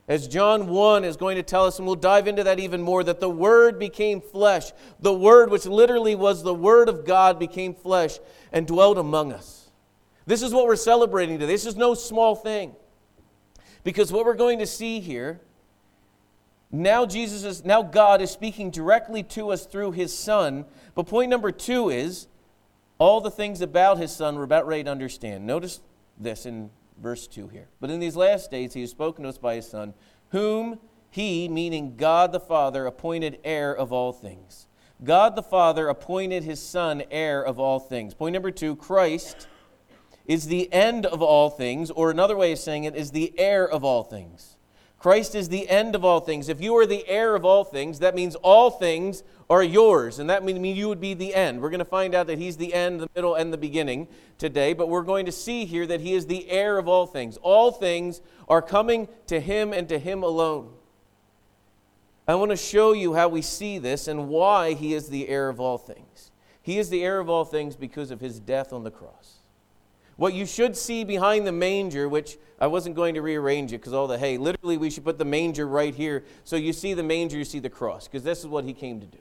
as 0.08 0.28
John 0.28 0.70
1 0.70 1.06
is 1.06 1.16
going 1.16 1.36
to 1.36 1.44
tell 1.44 1.68
us, 1.68 1.78
and 1.78 1.86
we'll 1.86 1.96
dive 1.96 2.28
into 2.28 2.44
that 2.46 2.60
even 2.60 2.82
more, 2.82 3.04
that 3.04 3.20
the 3.20 3.30
Word 3.30 3.78
became 3.78 4.20
flesh. 4.22 4.72
The 5.00 5.14
Word, 5.14 5.52
which 5.52 5.68
literally 5.68 6.16
was 6.16 6.42
the 6.42 6.56
Word 6.56 6.90
of 6.90 7.06
God, 7.06 7.38
became 7.38 7.76
flesh 7.76 8.18
and 8.52 8.66
dwelt 8.66 8.98
among 8.98 9.32
us. 9.32 9.70
This 10.26 10.42
is 10.42 10.52
what 10.52 10.66
we're 10.66 10.78
celebrating 10.78 11.38
today. 11.38 11.54
This 11.54 11.68
is 11.68 11.76
no 11.76 11.94
small 11.94 12.36
thing. 12.36 12.76
Because 13.84 14.12
what 14.12 14.26
we're 14.26 14.34
going 14.34 14.58
to 14.58 14.68
see 14.68 15.00
here 15.00 15.42
now 16.72 17.06
Jesus 17.06 17.44
is 17.44 17.64
now 17.64 17.84
God 17.84 18.20
is 18.20 18.32
speaking 18.32 18.72
directly 18.72 19.22
to 19.24 19.52
us 19.52 19.68
through 19.68 19.92
his 19.92 20.18
son. 20.18 20.66
But 20.96 21.06
point 21.06 21.30
number 21.30 21.52
2 21.52 21.92
is 21.92 22.26
all 22.98 23.22
the 23.22 23.30
things 23.30 23.62
about 23.62 24.00
his 24.00 24.12
son 24.12 24.38
we're 24.38 24.44
about 24.44 24.66
ready 24.66 24.86
to 24.86 24.90
understand. 24.90 25.46
Notice 25.46 25.82
this 26.24 26.46
in 26.46 26.70
verse 27.02 27.28
2 27.28 27.48
here. 27.48 27.68
But 27.80 27.90
in 27.90 28.00
these 28.00 28.16
last 28.16 28.52
days 28.52 28.74
he 28.74 28.82
has 28.82 28.92
spoken 28.92 29.24
to 29.24 29.30
us 29.30 29.38
by 29.38 29.56
his 29.56 29.68
son, 29.68 29.94
whom 30.30 30.80
he, 31.10 31.50
meaning 31.50 31.96
God 31.98 32.32
the 32.32 32.40
Father, 32.40 32.86
appointed 32.86 33.40
heir 33.44 33.76
of 33.76 33.92
all 33.92 34.14
things. 34.14 34.68
God 35.04 35.36
the 35.36 35.44
Father 35.44 35.88
appointed 35.88 36.44
his 36.44 36.62
son 36.62 37.04
heir 37.12 37.44
of 37.44 37.60
all 37.60 37.80
things. 37.80 38.14
Point 38.14 38.34
number 38.34 38.52
2, 38.52 38.76
Christ 38.76 39.48
is 40.26 40.48
the 40.48 40.72
end 40.72 41.06
of 41.06 41.22
all 41.22 41.50
things, 41.50 41.90
or 41.92 42.12
another 42.12 42.38
way 42.38 42.52
of 42.52 42.60
saying 42.60 42.84
it 42.84 42.96
is 42.96 43.12
the 43.12 43.34
heir 43.38 43.68
of 43.68 43.84
all 43.84 44.04
things. 44.04 44.56
Christ 45.02 45.34
is 45.34 45.50
the 45.50 45.68
end 45.68 45.96
of 45.96 46.06
all 46.06 46.20
things. 46.20 46.48
If 46.48 46.62
you 46.62 46.78
are 46.78 46.86
the 46.86 47.08
heir 47.08 47.34
of 47.34 47.44
all 47.44 47.64
things, 47.64 47.98
that 48.00 48.14
means 48.14 48.36
all 48.36 48.70
things 48.70 49.24
are 49.50 49.64
yours, 49.64 50.20
and 50.20 50.30
that 50.30 50.44
means 50.44 50.78
you 50.78 50.88
would 50.90 51.02
be 51.02 51.16
the 51.16 51.34
end. 51.34 51.60
We're 51.60 51.72
going 51.72 51.80
to 51.80 51.86
find 51.86 52.14
out 52.14 52.28
that 52.28 52.38
He's 52.38 52.56
the 52.56 52.72
end, 52.72 53.00
the 53.00 53.10
middle, 53.16 53.34
and 53.34 53.52
the 53.52 53.58
beginning 53.58 54.08
today, 54.38 54.74
but 54.74 54.90
we're 54.90 55.02
going 55.02 55.26
to 55.26 55.32
see 55.32 55.66
here 55.66 55.88
that 55.88 56.02
He 56.02 56.14
is 56.14 56.28
the 56.28 56.48
heir 56.52 56.78
of 56.78 56.88
all 56.88 57.08
things. 57.08 57.38
All 57.38 57.72
things 57.72 58.22
are 58.48 58.62
coming 58.62 59.08
to 59.26 59.40
Him 59.40 59.74
and 59.74 59.90
to 59.90 59.98
Him 59.98 60.22
alone. 60.22 60.72
I 62.28 62.36
want 62.36 62.52
to 62.52 62.56
show 62.58 62.94
you 62.94 63.16
how 63.16 63.28
we 63.28 63.42
see 63.42 63.80
this 63.80 64.08
and 64.08 64.30
why 64.30 64.74
He 64.74 64.94
is 64.94 65.10
the 65.10 65.28
heir 65.30 65.50
of 65.50 65.60
all 65.60 65.80
things. 65.80 66.30
He 66.62 66.78
is 66.78 66.92
the 66.92 67.04
heir 67.04 67.20
of 67.20 67.28
all 67.28 67.44
things 67.44 67.76
because 67.76 68.12
of 68.12 68.20
His 68.20 68.40
death 68.40 68.72
on 68.72 68.84
the 68.84 68.92
cross. 68.92 69.41
What 70.18 70.34
you 70.34 70.46
should 70.46 70.78
see 70.78 71.04
behind 71.04 71.48
the 71.48 71.52
manger, 71.52 72.08
which 72.08 72.38
I 72.60 72.68
wasn't 72.68 72.96
going 72.96 73.16
to 73.16 73.22
rearrange 73.22 73.74
it 73.74 73.78
because 73.78 73.94
all 73.94 74.08
the 74.08 74.18
hay, 74.18 74.38
literally, 74.38 74.78
we 74.78 74.90
should 74.90 75.04
put 75.04 75.18
the 75.18 75.26
manger 75.26 75.68
right 75.68 75.96
here. 75.96 76.24
So 76.44 76.56
you 76.56 76.74
see 76.74 76.94
the 76.94 77.04
manger, 77.04 77.38
you 77.38 77.46
see 77.46 77.60
the 77.60 77.70
cross, 77.70 78.08
because 78.08 78.24
this 78.24 78.40
is 78.40 78.48
what 78.48 78.66
he 78.66 78.74
came 78.74 79.00
to 79.00 79.08
do. 79.08 79.18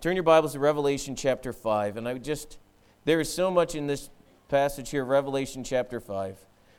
Turn 0.00 0.14
your 0.14 0.22
Bibles 0.22 0.52
to 0.52 0.58
Revelation 0.58 1.16
chapter 1.16 1.52
5. 1.52 1.96
And 1.96 2.08
I 2.08 2.18
just, 2.18 2.58
there 3.04 3.20
is 3.20 3.32
so 3.32 3.50
much 3.50 3.74
in 3.74 3.86
this 3.86 4.10
passage 4.48 4.90
here, 4.90 5.04
Revelation 5.04 5.64
chapter 5.64 6.00
5, 6.00 6.36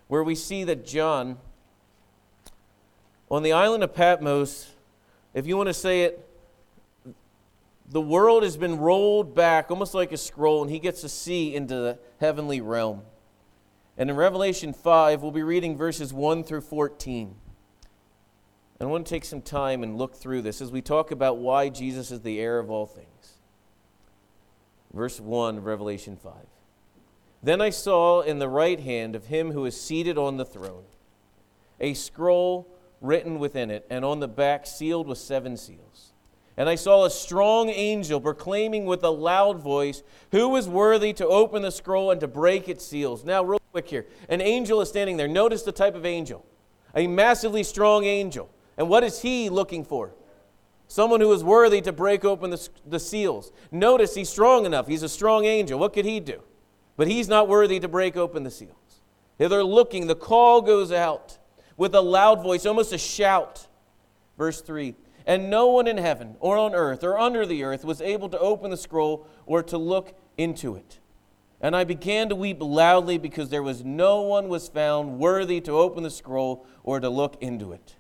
where 0.08 0.24
we 0.24 0.36
see 0.36 0.64
that 0.64 0.86
John, 0.86 1.38
on 3.30 3.44
the 3.44 3.52
island 3.52 3.84
of 3.84 3.94
Patmos, 3.94 4.72
if 5.34 5.46
you 5.48 5.56
want 5.56 5.68
to 5.68 5.74
say 5.74 6.04
it, 6.04 6.29
the 7.90 8.02
world 8.02 8.44
has 8.44 8.56
been 8.56 8.78
rolled 8.78 9.34
back 9.34 9.72
almost 9.72 9.94
like 9.94 10.12
a 10.12 10.18
scroll, 10.18 10.62
and 10.62 10.72
he 10.72 10.80
gets 10.80 11.02
to 11.02 11.10
see 11.10 11.56
into 11.56 11.76
the 11.76 12.00
heavenly 12.20 12.62
realm. 12.62 13.02
And 13.98 14.10
in 14.10 14.16
Revelation 14.16 14.74
5, 14.74 15.22
we'll 15.22 15.32
be 15.32 15.44
reading 15.44 15.76
verses 15.76 16.14
1 16.14 16.44
through 16.44 16.62
14. 16.62 17.36
And 18.80 18.88
I 18.88 18.92
want 18.92 19.06
to 19.06 19.10
take 19.10 19.26
some 19.26 19.42
time 19.42 19.84
and 19.84 19.98
look 19.98 20.16
through 20.16 20.44
this 20.44 20.62
as 20.62 20.72
we 20.72 20.82
talk 20.82 21.12
about 21.12 21.38
why 21.38 21.70
Jesus 21.70 22.12
is 22.12 22.22
the 22.22 22.40
heir 22.40 22.60
of 22.60 22.70
all 22.70 22.86
things. 22.86 23.40
Verse 24.94 25.20
1 25.20 25.58
of 25.58 25.66
Revelation 25.66 26.16
5. 26.16 26.34
Then 27.42 27.60
I 27.60 27.72
saw 27.72 28.22
in 28.22 28.40
the 28.40 28.50
right 28.50 28.80
hand 28.80 29.16
of 29.16 29.26
him 29.26 29.52
who 29.52 29.66
is 29.66 29.80
seated 29.80 30.18
on 30.18 30.38
the 30.38 30.46
throne 30.46 30.84
a 31.82 31.94
scroll 31.94 32.68
written 33.02 33.40
within 33.40 33.72
it, 33.72 33.86
and 33.90 34.04
on 34.04 34.20
the 34.20 34.28
back 34.28 34.68
sealed 34.68 35.08
with 35.08 35.18
seven 35.18 35.56
seals. 35.56 36.09
And 36.60 36.68
I 36.68 36.76
saw 36.76 37.06
a 37.06 37.10
strong 37.10 37.70
angel 37.70 38.20
proclaiming 38.20 38.84
with 38.84 39.02
a 39.06 39.10
loud 39.10 39.62
voice, 39.62 40.04
Who 40.34 40.58
is 40.58 40.68
worthy 40.68 41.14
to 41.14 41.26
open 41.26 41.62
the 41.62 41.72
scroll 41.72 42.12
and 42.12 42.20
to 42.20 42.28
break 42.28 42.68
its 42.68 42.86
seals? 42.86 43.24
Now, 43.24 43.44
real 43.44 43.62
quick 43.72 43.88
here. 43.88 44.08
An 44.28 44.42
angel 44.42 44.82
is 44.82 44.90
standing 44.90 45.16
there. 45.16 45.30
Notice 45.30 45.64
the 45.64 45.72
type 45.72 45.96
of 45.96 46.06
angel 46.06 46.46
a 46.96 47.08
massively 47.08 47.64
strong 47.64 48.04
angel. 48.04 48.50
And 48.78 48.90
what 48.90 49.06
is 49.06 49.22
he 49.22 49.50
looking 49.50 49.86
for? 49.86 50.12
Someone 50.90 51.22
who 51.22 51.32
is 51.32 51.46
worthy 51.46 51.80
to 51.82 51.94
break 51.94 52.26
open 52.26 52.50
the, 52.50 52.70
the 52.86 53.00
seals. 53.00 53.54
Notice 53.72 54.16
he's 54.16 54.30
strong 54.30 54.66
enough. 54.66 54.88
He's 54.88 55.04
a 55.04 55.10
strong 55.10 55.46
angel. 55.46 55.80
What 55.80 55.94
could 55.94 56.06
he 56.06 56.20
do? 56.20 56.42
But 56.98 57.08
he's 57.08 57.30
not 57.30 57.48
worthy 57.48 57.80
to 57.80 57.88
break 57.88 58.18
open 58.18 58.44
the 58.44 58.52
seals. 58.52 59.02
They're 59.38 59.64
looking. 59.64 60.08
The 60.08 60.16
call 60.16 60.62
goes 60.62 60.92
out 60.92 61.38
with 61.78 61.96
a 61.96 62.02
loud 62.02 62.44
voice, 62.44 62.66
almost 62.66 62.92
a 62.92 62.98
shout. 62.98 63.66
Verse 64.38 64.60
3 64.60 64.96
And 65.30 65.48
no 65.48 65.68
one 65.68 65.86
in 65.86 65.98
heaven 65.98 66.38
or 66.40 66.58
on 66.58 66.74
earth 66.74 67.04
or 67.04 67.20
under 67.20 67.46
the 67.46 67.64
earth 67.64 67.86
was 67.86 68.02
able 68.02 68.30
to 68.30 68.40
open 68.40 68.72
the 68.72 68.78
scroll 68.78 69.28
or 69.46 69.62
to 69.62 69.78
look 69.78 70.18
into 70.40 70.76
it. 70.76 70.98
And 71.62 71.76
I 71.76 71.84
began 71.84 72.30
to 72.30 72.36
weep 72.36 72.58
loudly 72.60 73.20
because 73.20 73.50
there 73.50 73.62
was 73.62 73.86
no 73.86 74.22
one 74.22 74.50
was 74.50 74.70
found 74.70 75.20
worthy 75.20 75.62
to 75.62 75.72
open 75.74 76.02
the 76.02 76.10
scroll 76.10 76.66
or 76.84 77.00
to 77.00 77.12
look 77.12 77.38
into 77.42 77.74
it. 77.74 77.96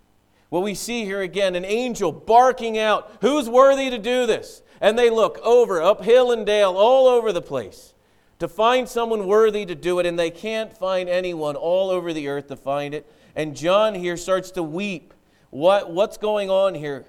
Well, 0.49 0.63
we 0.63 0.73
see 0.73 1.05
here 1.05 1.21
again 1.21 1.53
an 1.53 1.65
angel 1.65 2.11
barking 2.11 2.79
out, 2.79 3.11
Who's 3.21 3.47
worthy 3.47 3.91
to 3.91 3.99
do 3.99 4.25
this? 4.25 4.63
And 4.81 4.97
they 4.97 5.11
look 5.11 5.37
over, 5.43 5.83
up 5.83 6.03
hill 6.03 6.31
and 6.31 6.47
dale, 6.47 6.75
all 6.75 7.05
over 7.05 7.31
the 7.31 7.43
place 7.43 7.93
to 8.39 8.47
find 8.47 8.89
someone 8.89 9.27
worthy 9.27 9.67
to 9.67 9.75
do 9.75 9.99
it, 9.99 10.07
and 10.07 10.17
they 10.17 10.31
can't 10.31 10.75
find 10.75 11.07
anyone 11.07 11.55
all 11.55 11.91
over 11.91 12.11
the 12.11 12.27
earth 12.27 12.47
to 12.47 12.55
find 12.55 12.95
it. 12.95 13.07
And 13.35 13.55
John 13.55 13.93
here 13.93 14.17
starts 14.17 14.49
to 14.51 14.63
weep. 14.63 15.13
What, 15.51 15.91
what's 15.91 16.17
going 16.17 16.49
on 16.49 16.73
here? 16.73 17.05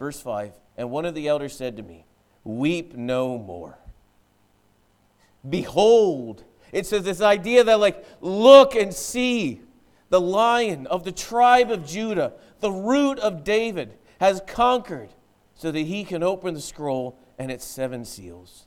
Verse 0.00 0.20
5 0.20 0.54
And 0.76 0.90
one 0.90 1.04
of 1.04 1.14
the 1.14 1.28
elders 1.28 1.54
said 1.54 1.76
to 1.76 1.84
me, 1.84 2.04
Weep 2.42 2.96
no 2.96 3.38
more. 3.38 3.78
Behold, 5.48 6.42
it 6.72 6.86
says 6.86 7.04
this 7.04 7.20
idea 7.20 7.62
that, 7.62 7.78
like, 7.78 8.04
look 8.20 8.74
and 8.74 8.92
see 8.92 9.60
the 10.08 10.20
lion 10.20 10.86
of 10.88 11.04
the 11.04 11.12
tribe 11.12 11.70
of 11.70 11.86
Judah, 11.86 12.32
the 12.58 12.70
root 12.70 13.18
of 13.20 13.44
David, 13.44 13.96
has 14.18 14.42
conquered 14.46 15.10
so 15.54 15.70
that 15.70 15.80
he 15.80 16.04
can 16.04 16.22
open 16.22 16.54
the 16.54 16.60
scroll 16.60 17.18
and 17.38 17.50
its 17.50 17.64
seven 17.64 18.04
seals. 18.04 18.66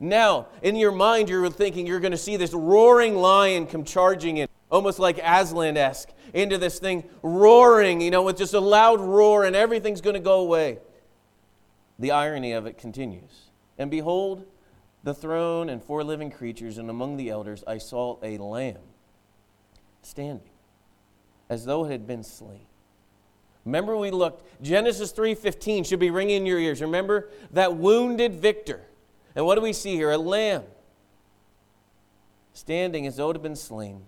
Now, 0.00 0.48
in 0.62 0.76
your 0.76 0.92
mind, 0.92 1.28
you're 1.28 1.48
thinking 1.50 1.86
you're 1.86 2.00
going 2.00 2.12
to 2.12 2.18
see 2.18 2.36
this 2.36 2.52
roaring 2.52 3.16
lion 3.16 3.66
come 3.66 3.84
charging 3.84 4.38
in, 4.38 4.48
almost 4.74 4.98
like 4.98 5.18
Aslan 5.22 5.76
esque, 5.76 6.10
into 6.32 6.58
this 6.58 6.78
thing, 6.78 7.04
roaring, 7.22 8.00
you 8.00 8.10
know, 8.10 8.22
with 8.22 8.36
just 8.36 8.54
a 8.54 8.60
loud 8.60 9.00
roar, 9.00 9.44
and 9.44 9.54
everything's 9.54 10.00
going 10.00 10.14
to 10.14 10.20
go 10.20 10.40
away. 10.40 10.78
The 11.98 12.10
irony 12.10 12.52
of 12.52 12.66
it 12.66 12.76
continues. 12.76 13.50
And 13.78 13.90
behold, 13.90 14.44
the 15.04 15.14
throne 15.14 15.68
and 15.68 15.82
four 15.82 16.02
living 16.02 16.30
creatures, 16.30 16.78
and 16.78 16.90
among 16.90 17.16
the 17.16 17.30
elders 17.30 17.62
I 17.66 17.78
saw 17.78 18.18
a 18.22 18.36
lamb 18.38 18.78
standing 20.02 20.50
as 21.48 21.64
though 21.64 21.84
it 21.84 21.90
had 21.90 22.06
been 22.06 22.24
slain. 22.24 22.66
Remember 23.64 23.96
we 23.96 24.10
looked 24.10 24.62
Genesis 24.62 25.12
3:15 25.12 25.84
should 25.84 26.00
be 26.00 26.10
ringing 26.10 26.38
in 26.38 26.46
your 26.46 26.58
ears. 26.58 26.82
Remember 26.82 27.30
that 27.52 27.76
wounded 27.76 28.34
victor. 28.34 28.86
And 29.34 29.46
what 29.46 29.54
do 29.54 29.60
we 29.60 29.72
see 29.72 29.94
here? 29.94 30.10
A 30.10 30.18
lamb 30.18 30.64
standing 32.52 33.06
as 33.06 33.16
though 33.16 33.30
it 33.30 33.34
had 33.34 33.42
been 33.42 33.56
slain, 33.56 34.04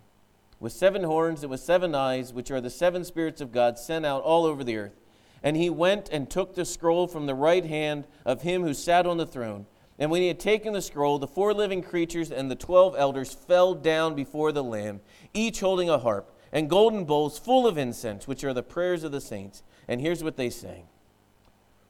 with 0.66 0.72
seven 0.72 1.04
horns 1.04 1.44
and 1.44 1.50
with 1.52 1.60
seven 1.60 1.94
eyes, 1.94 2.32
which 2.32 2.50
are 2.50 2.60
the 2.60 2.68
seven 2.68 3.04
spirits 3.04 3.40
of 3.40 3.52
God 3.52 3.78
sent 3.78 4.04
out 4.04 4.24
all 4.24 4.44
over 4.44 4.64
the 4.64 4.76
earth. 4.76 5.00
And 5.40 5.56
he 5.56 5.70
went 5.70 6.08
and 6.10 6.28
took 6.28 6.56
the 6.56 6.64
scroll 6.64 7.06
from 7.06 7.26
the 7.26 7.36
right 7.36 7.64
hand 7.64 8.04
of 8.24 8.42
him 8.42 8.64
who 8.64 8.74
sat 8.74 9.06
on 9.06 9.16
the 9.16 9.28
throne. 9.28 9.66
And 9.96 10.10
when 10.10 10.22
he 10.22 10.26
had 10.26 10.40
taken 10.40 10.72
the 10.72 10.82
scroll, 10.82 11.20
the 11.20 11.28
four 11.28 11.54
living 11.54 11.84
creatures 11.84 12.32
and 12.32 12.50
the 12.50 12.56
twelve 12.56 12.96
elders 12.98 13.32
fell 13.32 13.74
down 13.74 14.16
before 14.16 14.50
the 14.50 14.64
Lamb, 14.64 15.02
each 15.32 15.60
holding 15.60 15.88
a 15.88 15.98
harp 15.98 16.36
and 16.50 16.68
golden 16.68 17.04
bowls 17.04 17.38
full 17.38 17.68
of 17.68 17.78
incense, 17.78 18.26
which 18.26 18.42
are 18.42 18.52
the 18.52 18.64
prayers 18.64 19.04
of 19.04 19.12
the 19.12 19.20
saints. 19.20 19.62
And 19.86 20.00
here's 20.00 20.24
what 20.24 20.36
they 20.36 20.50
sang 20.50 20.88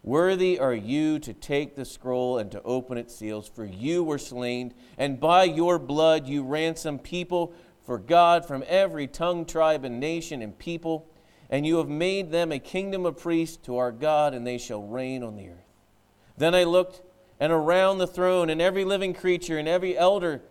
Worthy 0.06 0.56
are 0.60 0.72
you 0.72 1.18
to 1.18 1.32
take 1.32 1.74
the 1.74 1.84
scroll 1.84 2.38
and 2.38 2.52
to 2.52 2.62
open 2.62 2.96
its 2.96 3.12
seals, 3.12 3.48
for 3.48 3.64
you 3.64 4.04
were 4.04 4.18
slain, 4.18 4.72
and 4.96 5.18
by 5.18 5.42
your 5.42 5.80
blood 5.80 6.28
you 6.28 6.44
ransomed 6.44 7.02
people 7.02 7.54
for 7.86 7.98
God 7.98 8.44
from 8.44 8.64
every 8.66 9.06
tongue, 9.06 9.46
tribe, 9.46 9.84
and 9.84 10.00
nation 10.00 10.42
and 10.42 10.58
people. 10.58 11.08
And 11.48 11.64
you 11.64 11.78
have 11.78 11.88
made 11.88 12.32
them 12.32 12.50
a 12.50 12.58
kingdom 12.58 13.06
of 13.06 13.16
priests 13.16 13.56
to 13.58 13.76
our 13.76 13.92
God, 13.92 14.34
and 14.34 14.44
they 14.44 14.58
shall 14.58 14.82
reign 14.82 15.22
on 15.22 15.36
the 15.36 15.48
earth. 15.48 15.64
Then 16.36 16.54
I 16.54 16.64
looked 16.64 17.02
and 17.38 17.52
around 17.52 17.98
the 17.98 18.06
throne, 18.06 18.50
and 18.50 18.60
every 18.60 18.84
living 18.84 19.14
creature, 19.14 19.58
and 19.58 19.68
every 19.68 19.96
elder, 19.96 20.42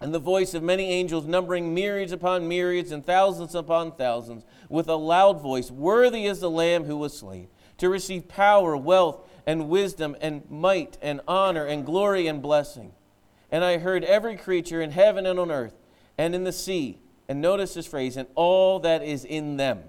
and 0.00 0.12
the 0.12 0.18
voice 0.18 0.52
of 0.52 0.62
many 0.62 0.90
angels, 0.90 1.26
numbering 1.26 1.74
myriads 1.74 2.12
upon 2.12 2.48
myriads, 2.48 2.92
and 2.92 3.04
thousands 3.04 3.54
upon 3.54 3.92
thousands, 3.92 4.44
with 4.68 4.88
a 4.88 4.94
loud 4.94 5.40
voice 5.40 5.70
Worthy 5.70 6.26
is 6.26 6.40
the 6.40 6.50
Lamb 6.50 6.84
who 6.84 6.96
was 6.96 7.16
slain, 7.16 7.48
to 7.78 7.88
receive 7.88 8.28
power, 8.28 8.76
wealth, 8.76 9.26
and 9.46 9.68
wisdom, 9.68 10.14
and 10.20 10.42
might, 10.50 10.98
and 11.00 11.20
honor, 11.26 11.64
and 11.64 11.86
glory, 11.86 12.26
and 12.26 12.42
blessing. 12.42 12.92
And 13.50 13.64
I 13.64 13.78
heard 13.78 14.04
every 14.04 14.36
creature 14.36 14.82
in 14.82 14.90
heaven 14.90 15.24
and 15.24 15.38
on 15.38 15.50
earth, 15.50 15.74
and 16.18 16.34
in 16.34 16.44
the 16.44 16.52
sea, 16.52 16.98
and 17.28 17.40
notice 17.40 17.74
this 17.74 17.86
phrase, 17.86 18.16
and 18.16 18.28
all 18.34 18.80
that 18.80 19.02
is 19.02 19.24
in 19.24 19.56
them. 19.56 19.82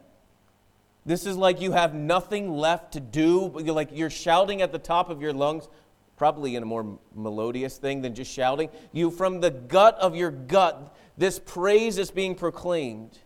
This 1.05 1.25
is 1.25 1.35
like 1.35 1.59
you 1.59 1.73
have 1.73 1.93
nothing 1.93 2.55
left 2.55 2.93
to 2.93 2.99
do, 2.99 3.49
like 3.49 3.89
you're 3.91 4.09
shouting 4.09 4.61
at 4.61 4.71
the 4.71 4.79
top 4.79 5.09
of 5.09 5.21
your 5.21 5.33
lungs, 5.33 5.67
probably 6.15 6.55
in 6.55 6.63
a 6.63 6.65
more 6.65 6.97
melodious 7.13 7.77
thing 7.77 8.01
than 8.01 8.15
just 8.15 8.31
shouting. 8.31 8.69
You, 8.93 9.11
from 9.11 9.41
the 9.41 9.51
gut 9.51 9.97
of 9.99 10.15
your 10.15 10.31
gut, 10.31 10.95
this 11.17 11.39
praise 11.39 11.97
is 11.97 12.11
being 12.11 12.35
proclaimed. 12.35 13.19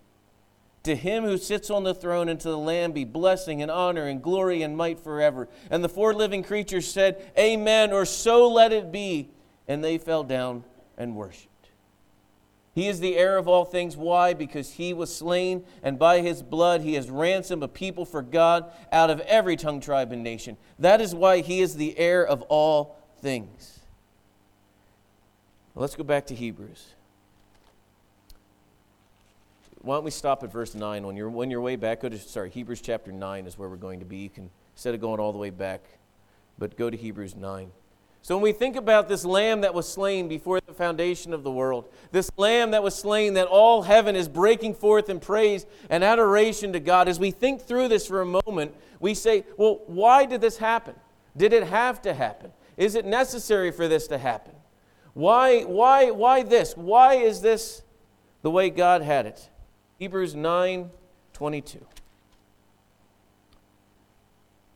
To 0.84 0.96
him 0.96 1.26
who 1.26 1.38
sits 1.38 1.70
on 1.70 1.84
the 1.84 1.94
throne 1.94 2.30
and 2.30 2.40
to 2.40 2.50
the 2.50 2.58
Lamb 2.58 2.94
be 2.94 3.04
blessing 3.04 3.62
and 3.62 3.70
honor 3.70 4.08
and 4.08 4.24
glory 4.24 4.64
and 4.64 4.76
might 4.78 5.00
forever. 5.00 5.50
And 5.70 5.84
the 5.84 5.90
four 5.90 6.14
living 6.14 6.44
creatures 6.44 6.90
said, 6.90 7.30
Amen, 7.38 7.92
or 7.92 8.06
so 8.06 8.48
let 8.48 8.72
it 8.72 8.92
be. 8.92 9.30
And 9.68 9.84
they 9.84 9.98
fell 9.98 10.24
down 10.24 10.64
and 10.98 11.16
worshiped. 11.16 11.47
He 12.78 12.88
is 12.88 13.00
the 13.00 13.18
heir 13.18 13.40
of 13.40 13.48
all 13.48 13.66
things. 13.66 13.98
Why? 13.98 14.36
Because 14.36 14.74
he 14.74 14.94
was 14.94 15.12
slain, 15.12 15.64
and 15.82 15.98
by 15.98 16.22
his 16.22 16.44
blood 16.44 16.82
he 16.82 16.94
has 16.94 17.10
ransomed 17.10 17.64
a 17.64 17.68
people 17.68 18.06
for 18.06 18.22
God 18.22 18.72
out 18.92 19.10
of 19.10 19.20
every 19.22 19.56
tongue, 19.56 19.82
tribe, 19.82 20.12
and 20.12 20.24
nation. 20.24 20.58
That 20.78 21.02
is 21.02 21.16
why 21.16 21.42
he 21.42 21.60
is 21.60 21.78
the 21.78 21.98
heir 21.98 22.24
of 22.24 22.44
all 22.44 22.96
things. 23.20 23.80
let's 25.74 25.96
go 25.96 26.04
back 26.04 26.28
to 26.28 26.36
Hebrews. 26.36 26.86
Why 29.82 29.96
don't 29.96 30.04
we 30.04 30.12
stop 30.12 30.44
at 30.44 30.52
verse 30.52 30.76
9? 30.76 31.04
When 31.04 31.18
you're, 31.18 31.32
when 31.32 31.50
you're 31.50 31.62
way 31.62 31.78
back, 31.78 32.02
go 32.02 32.10
to, 32.10 32.20
sorry, 32.20 32.52
Hebrews 32.52 32.82
chapter 32.82 33.12
9 33.12 33.48
is 33.48 33.58
where 33.58 33.70
we're 33.70 33.78
going 33.78 34.02
to 34.02 34.06
be. 34.06 34.18
You 34.18 34.30
can, 34.30 34.52
instead 34.76 34.94
of 34.94 35.02
going 35.02 35.20
all 35.20 35.32
the 35.32 35.40
way 35.40 35.50
back, 35.50 35.82
but 36.60 36.78
go 36.78 36.92
to 36.92 36.96
Hebrews 36.96 37.36
9. 37.36 37.72
So 38.28 38.36
when 38.36 38.44
we 38.44 38.52
think 38.52 38.76
about 38.76 39.08
this 39.08 39.24
lamb 39.24 39.62
that 39.62 39.74
was 39.74 39.88
slain 39.88 40.28
before 40.28 40.60
the 40.60 40.74
foundation 40.74 41.34
of 41.34 41.44
the 41.44 41.50
world, 41.50 41.88
this 42.12 42.30
lamb 42.36 42.72
that 42.72 42.84
was 42.84 42.94
slain 42.94 43.36
that 43.36 43.48
all 43.48 43.84
heaven 43.84 44.18
is 44.18 44.28
breaking 44.28 44.74
forth 44.74 45.08
in 45.08 45.22
praise 45.22 45.66
and 45.90 46.04
adoration 46.04 46.74
to 46.74 46.82
God, 46.82 47.08
as 47.08 47.22
we 47.22 47.32
think 47.32 47.62
through 47.62 47.88
this 47.88 48.06
for 48.06 48.20
a 48.20 48.26
moment, 48.26 48.76
we 49.00 49.14
say, 49.14 49.46
well, 49.56 49.80
why 49.88 50.26
did 50.26 50.42
this 50.42 50.58
happen? 50.58 50.94
Did 51.38 51.54
it 51.54 51.64
have 51.68 52.02
to 52.02 52.14
happen? 52.14 52.52
Is 52.76 52.96
it 52.96 53.06
necessary 53.06 53.72
for 53.72 53.88
this 53.88 54.08
to 54.08 54.18
happen? 54.18 54.56
Why, 55.14 55.62
why, 55.62 56.12
why 56.12 56.44
this? 56.44 56.76
Why 56.76 57.14
is 57.14 57.40
this 57.40 57.82
the 58.42 58.52
way 58.52 58.70
God 58.70 59.04
had 59.04 59.26
it? 59.26 59.50
Hebrews 60.00 60.36
9 60.36 60.90
22. 61.32 61.80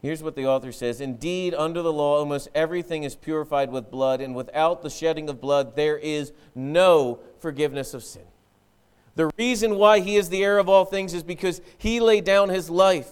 Here's 0.01 0.23
what 0.23 0.35
the 0.35 0.47
author 0.47 0.71
says 0.71 0.99
Indeed, 0.99 1.53
under 1.53 1.81
the 1.81 1.93
law, 1.93 2.17
almost 2.17 2.49
everything 2.55 3.03
is 3.03 3.15
purified 3.15 3.71
with 3.71 3.91
blood, 3.91 4.19
and 4.19 4.35
without 4.35 4.81
the 4.81 4.89
shedding 4.89 5.29
of 5.29 5.39
blood, 5.39 5.75
there 5.75 5.97
is 5.97 6.33
no 6.55 7.19
forgiveness 7.39 7.93
of 7.93 8.03
sin. 8.03 8.23
The 9.15 9.29
reason 9.37 9.75
why 9.75 9.99
he 9.99 10.15
is 10.15 10.29
the 10.29 10.43
heir 10.43 10.57
of 10.57 10.69
all 10.69 10.85
things 10.85 11.13
is 11.13 11.21
because 11.21 11.61
he 11.77 11.99
laid 11.99 12.23
down 12.23 12.49
his 12.49 12.69
life 12.69 13.09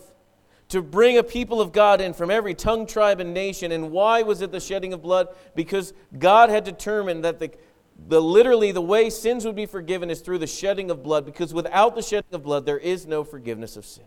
to 0.70 0.82
bring 0.82 1.18
a 1.18 1.24
people 1.24 1.62
of 1.62 1.72
God 1.72 2.00
in 2.00 2.14
from 2.14 2.32
every 2.32 2.54
tongue, 2.54 2.88
tribe, 2.88 3.20
and 3.20 3.34
nation. 3.34 3.72
And 3.72 3.92
why 3.92 4.22
was 4.22 4.42
it 4.42 4.52
the 4.52 4.60
shedding 4.60 4.94
of 4.94 5.02
blood? 5.02 5.28
Because 5.56 5.94
God 6.18 6.50
had 6.50 6.64
determined 6.64 7.26
that 7.26 7.40
the, 7.40 7.52
the 8.08 8.22
literally 8.22 8.72
the 8.72 8.82
way 8.82 9.10
sins 9.10 9.46
would 9.46 9.56
be 9.56 9.66
forgiven 9.66 10.10
is 10.10 10.22
through 10.22 10.38
the 10.38 10.48
shedding 10.48 10.90
of 10.90 11.04
blood, 11.04 11.26
because 11.26 11.54
without 11.54 11.96
the 11.96 12.02
shedding 12.02 12.34
of 12.34 12.44
blood, 12.44 12.66
there 12.66 12.78
is 12.78 13.06
no 13.06 13.24
forgiveness 13.24 13.76
of 13.76 13.86
sin. 13.86 14.06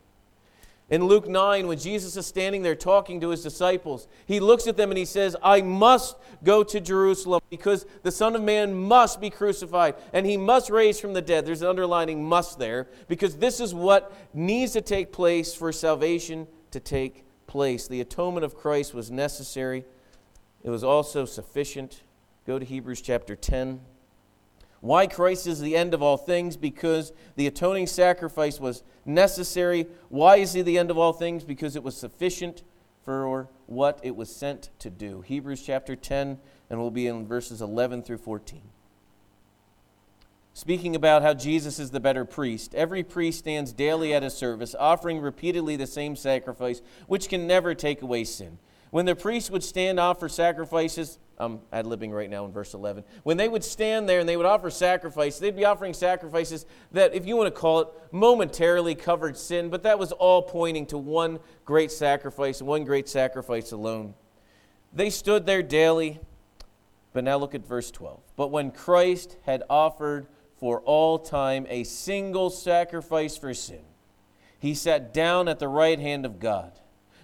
In 0.93 1.07
Luke 1.07 1.27
9, 1.27 1.69
when 1.69 1.79
Jesus 1.79 2.19
is 2.19 2.27
standing 2.27 2.61
there 2.61 2.75
talking 2.75 3.19
to 3.23 3.31
his 3.31 3.43
disciples, 3.43 4.07
he 4.27 4.41
looks 4.41 4.67
at 4.67 4.77
them 4.77 4.91
and 4.91 4.99
he 4.99 5.07
says, 5.07 5.35
I 5.43 5.63
must 5.63 6.17
go 6.45 6.63
to 6.65 6.81
Jerusalem 6.83 7.41
because 7.49 7.87
the 8.03 8.13
Son 8.13 8.37
of 8.37 8.43
Man 8.43 8.75
must 8.75 9.19
be 9.19 9.31
crucified 9.31 9.95
and 10.13 10.27
he 10.27 10.37
must 10.37 10.69
raise 10.69 11.01
from 11.01 11.15
the 11.15 11.23
dead. 11.23 11.47
There's 11.47 11.63
an 11.63 11.69
underlining 11.69 12.23
must 12.23 12.59
there 12.59 12.89
because 13.09 13.39
this 13.39 13.59
is 13.59 13.73
what 13.73 14.13
needs 14.35 14.75
to 14.75 14.83
take 14.83 15.13
place 15.13 15.55
for 15.55 15.73
salvation 15.73 16.47
to 16.73 16.79
take 16.79 17.25
place. 17.47 17.89
The 17.89 18.03
atonement 18.03 18.45
of 18.45 18.55
Christ 18.55 18.93
was 18.93 19.11
necessary, 19.11 19.87
it 20.63 20.69
was 20.69 20.85
also 20.85 21.25
sufficient. 21.25 22.03
Go 22.47 22.59
to 22.59 22.67
Hebrews 22.67 23.01
chapter 23.01 23.35
10. 23.35 23.81
Why 24.83 25.07
Christ 25.07 25.47
is 25.47 25.61
the 25.61 25.77
end 25.77 25.95
of 25.95 26.03
all 26.03 26.17
things? 26.17 26.57
Because 26.57 27.13
the 27.37 27.47
atoning 27.47 27.87
sacrifice 27.87 28.59
was 28.59 28.83
necessary. 29.07 29.87
Why 30.09 30.39
is 30.39 30.55
he 30.55 30.63
the 30.63 30.77
end 30.77 30.91
of 30.91 30.99
all 30.99 31.13
things? 31.13 31.45
Because 31.45 31.77
it 31.77 31.85
was 31.85 31.97
sufficient 31.97 32.65
for 33.05 33.49
what 33.67 34.01
it 34.03 34.17
was 34.17 34.35
sent 34.35 34.71
to 34.81 34.91
do. 34.91 35.21
Hebrews 35.21 35.63
chapter 35.63 35.95
10, 35.95 36.37
and 36.69 36.81
we'll 36.81 36.91
be 36.91 37.07
in 37.07 37.29
verses 37.29 37.63
11 37.63 38.03
through 38.03 38.19
14. 38.19 38.61
Speaking 40.53 40.97
about 40.97 41.23
how 41.23 41.33
Jesus 41.33 41.79
is 41.79 41.93
the 41.93 42.01
better 42.01 42.25
priest, 42.25 42.75
every 42.75 43.05
priest 43.05 43.39
stands 43.39 43.73
daily 43.73 44.13
at 44.13 44.25
his 44.25 44.35
service, 44.35 44.75
offering 44.77 45.21
repeatedly 45.21 45.77
the 45.77 45.87
same 45.87 46.17
sacrifice, 46.17 46.83
which 47.07 47.29
can 47.29 47.47
never 47.47 47.73
take 47.73 48.03
away 48.03 48.25
sin. 48.25 48.59
When 48.91 49.07
the 49.07 49.15
priest 49.15 49.51
would 49.53 49.63
stand 49.63 50.01
off 50.01 50.19
for 50.19 50.29
sacrifices, 50.29 51.19
I'm 51.43 51.61
ad 51.73 51.87
libbing 51.87 52.13
right 52.13 52.31
now 52.31 52.45
in 52.45 52.53
verse 52.53 52.73
11. 52.73 53.03
When 53.25 53.37
they 53.37 53.49
would 53.49 53.65
stand 53.65 54.09
there 54.09 54.21
and 54.21 54.29
they 54.29 54.37
would 54.37 54.47
offer 54.47 54.71
sacrifice, 54.71 55.39
they'd 55.39 55.57
be 55.57 55.65
offering 55.65 55.93
sacrifices 55.93 56.67
that, 56.93 57.15
if 57.15 57.27
you 57.27 57.37
want 57.37 57.53
to 57.53 57.61
call 57.61 57.81
it, 57.81 57.89
momentarily 58.13 58.95
covered 58.95 59.37
sin, 59.37 59.69
but 59.69 59.83
that 59.83 59.99
was 59.99 60.13
all 60.13 60.43
pointing 60.43 60.87
to 60.87 60.99
one 60.99 61.41
great 61.65 61.91
sacrifice 61.91 62.63
one 62.63 62.85
great 62.85 63.09
sacrifice 63.09 63.73
alone. 63.73 64.15
They 64.93 65.11
stood 65.11 65.47
there 65.47 65.63
daily, 65.63 66.21
but 67.13 67.25
now 67.25 67.39
look 67.39 67.55
at 67.55 67.67
verse 67.67 67.91
12. 67.91 68.21
But 68.37 68.51
when 68.51 68.71
Christ 68.71 69.37
had 69.43 69.65
offered 69.69 70.29
for 70.57 70.81
all 70.83 71.19
time 71.19 71.67
a 71.69 71.83
single 71.85 72.51
sacrifice 72.51 73.37
for 73.37 73.53
sin, 73.53 73.83
he 74.61 74.75
sat 74.75 75.13
down 75.13 75.49
at 75.49 75.59
the 75.59 75.69
right 75.69 75.99
hand 75.99 76.25
of 76.25 76.39
God. 76.39 76.73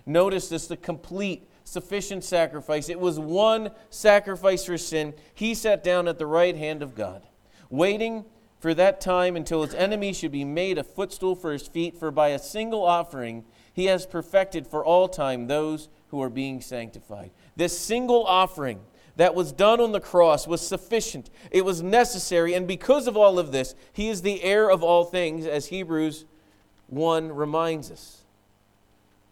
Notice 0.04 0.48
this 0.48 0.66
the 0.66 0.76
complete 0.76 1.47
sufficient 1.68 2.24
sacrifice. 2.24 2.88
It 2.88 2.98
was 2.98 3.18
one 3.18 3.70
sacrifice 3.90 4.64
for 4.64 4.78
sin. 4.78 5.14
He 5.34 5.54
sat 5.54 5.84
down 5.84 6.08
at 6.08 6.18
the 6.18 6.26
right 6.26 6.56
hand 6.56 6.82
of 6.82 6.94
God, 6.94 7.22
waiting 7.70 8.24
for 8.58 8.74
that 8.74 9.00
time 9.00 9.36
until 9.36 9.62
his 9.62 9.74
enemy 9.74 10.12
should 10.12 10.32
be 10.32 10.44
made 10.44 10.78
a 10.78 10.84
footstool 10.84 11.34
for 11.34 11.52
his 11.52 11.68
feet. 11.68 11.98
For 11.98 12.10
by 12.10 12.28
a 12.28 12.38
single 12.38 12.84
offering, 12.84 13.44
he 13.72 13.84
has 13.84 14.06
perfected 14.06 14.66
for 14.66 14.84
all 14.84 15.08
time 15.08 15.46
those 15.46 15.88
who 16.08 16.20
are 16.22 16.30
being 16.30 16.60
sanctified. 16.60 17.30
This 17.54 17.78
single 17.78 18.24
offering 18.26 18.80
that 19.16 19.34
was 19.34 19.52
done 19.52 19.80
on 19.80 19.92
the 19.92 20.00
cross 20.00 20.46
was 20.46 20.66
sufficient, 20.66 21.28
it 21.50 21.64
was 21.64 21.82
necessary, 21.82 22.54
and 22.54 22.68
because 22.68 23.08
of 23.08 23.16
all 23.16 23.38
of 23.38 23.50
this, 23.50 23.74
he 23.92 24.08
is 24.08 24.22
the 24.22 24.42
heir 24.44 24.70
of 24.70 24.82
all 24.82 25.04
things, 25.04 25.44
as 25.44 25.66
Hebrews 25.66 26.24
1 26.86 27.32
reminds 27.32 27.90
us. 27.90 28.24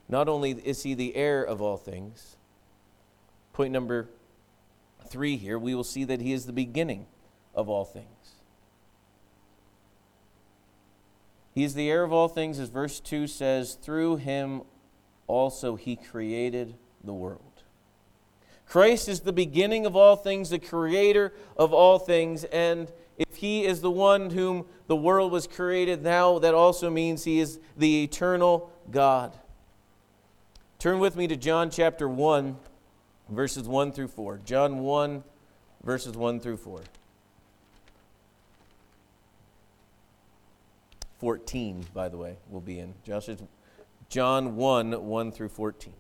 Not 0.09 0.29
only 0.29 0.53
is 0.53 0.83
he 0.83 0.95
the 0.95 1.17
heir 1.17 1.43
of 1.43 1.61
all 1.61 1.77
things, 1.77 2.37
point 3.53 3.73
number 3.73 4.09
three 5.09 5.37
here, 5.37 5.59
we 5.59 5.75
will 5.75 5.85
see 5.85 6.05
that 6.05 6.21
he 6.21 6.33
is 6.33 6.47
the 6.47 6.53
beginning 6.53 7.07
of 7.55 7.69
all 7.69 7.85
things. 7.85 8.37
He 11.55 11.65
is 11.65 11.75
the 11.75 11.91
heir 11.91 12.03
of 12.03 12.13
all 12.13 12.29
things, 12.29 12.59
as 12.59 12.69
verse 12.69 13.01
2 13.01 13.27
says, 13.27 13.75
through 13.75 14.17
him 14.17 14.63
also 15.27 15.75
he 15.77 15.97
created 15.97 16.75
the 17.03 17.15
world. 17.15 17.63
Christ 18.67 19.09
is 19.09 19.21
the 19.21 19.33
beginning 19.33 19.87
of 19.87 19.97
all 19.97 20.17
things, 20.17 20.51
the 20.51 20.59
creator 20.59 21.33
of 21.57 21.73
all 21.73 21.99
things, 21.99 22.45
and 22.45 22.93
if 23.17 23.37
he 23.37 23.65
is 23.65 23.81
the 23.81 23.91
one 23.91 24.31
whom 24.31 24.67
the 24.87 24.97
world 24.97 25.33
was 25.33 25.47
created 25.47 26.03
now, 26.03 26.39
that 26.41 26.53
also 26.53 26.91
means 26.91 27.25
he 27.25 27.41
is 27.41 27.59
the 27.77 28.03
eternal 28.05 28.71
God. 28.91 29.37
Turn 30.79 30.99
with 30.99 31.17
me 31.17 31.27
to 31.27 31.37
John 31.37 31.71
chapter 31.71 32.07
1, 32.09 32.57
verses 33.31 33.67
1 33.67 33.93
through 33.93 34.09
4. 34.09 34.41
John 34.45 34.81
1, 34.81 35.25
verses 35.83 36.17
1 36.17 36.41
through 36.41 36.59
4. 36.59 36.81
14, 41.19 41.87
by 41.95 42.11
the 42.11 42.19
way, 42.19 42.37
will 42.51 42.61
be 42.61 42.79
in. 42.79 42.95
John 44.11 44.57
1, 44.57 45.07
1 45.07 45.33
through 45.33 45.49
14. 45.49 45.93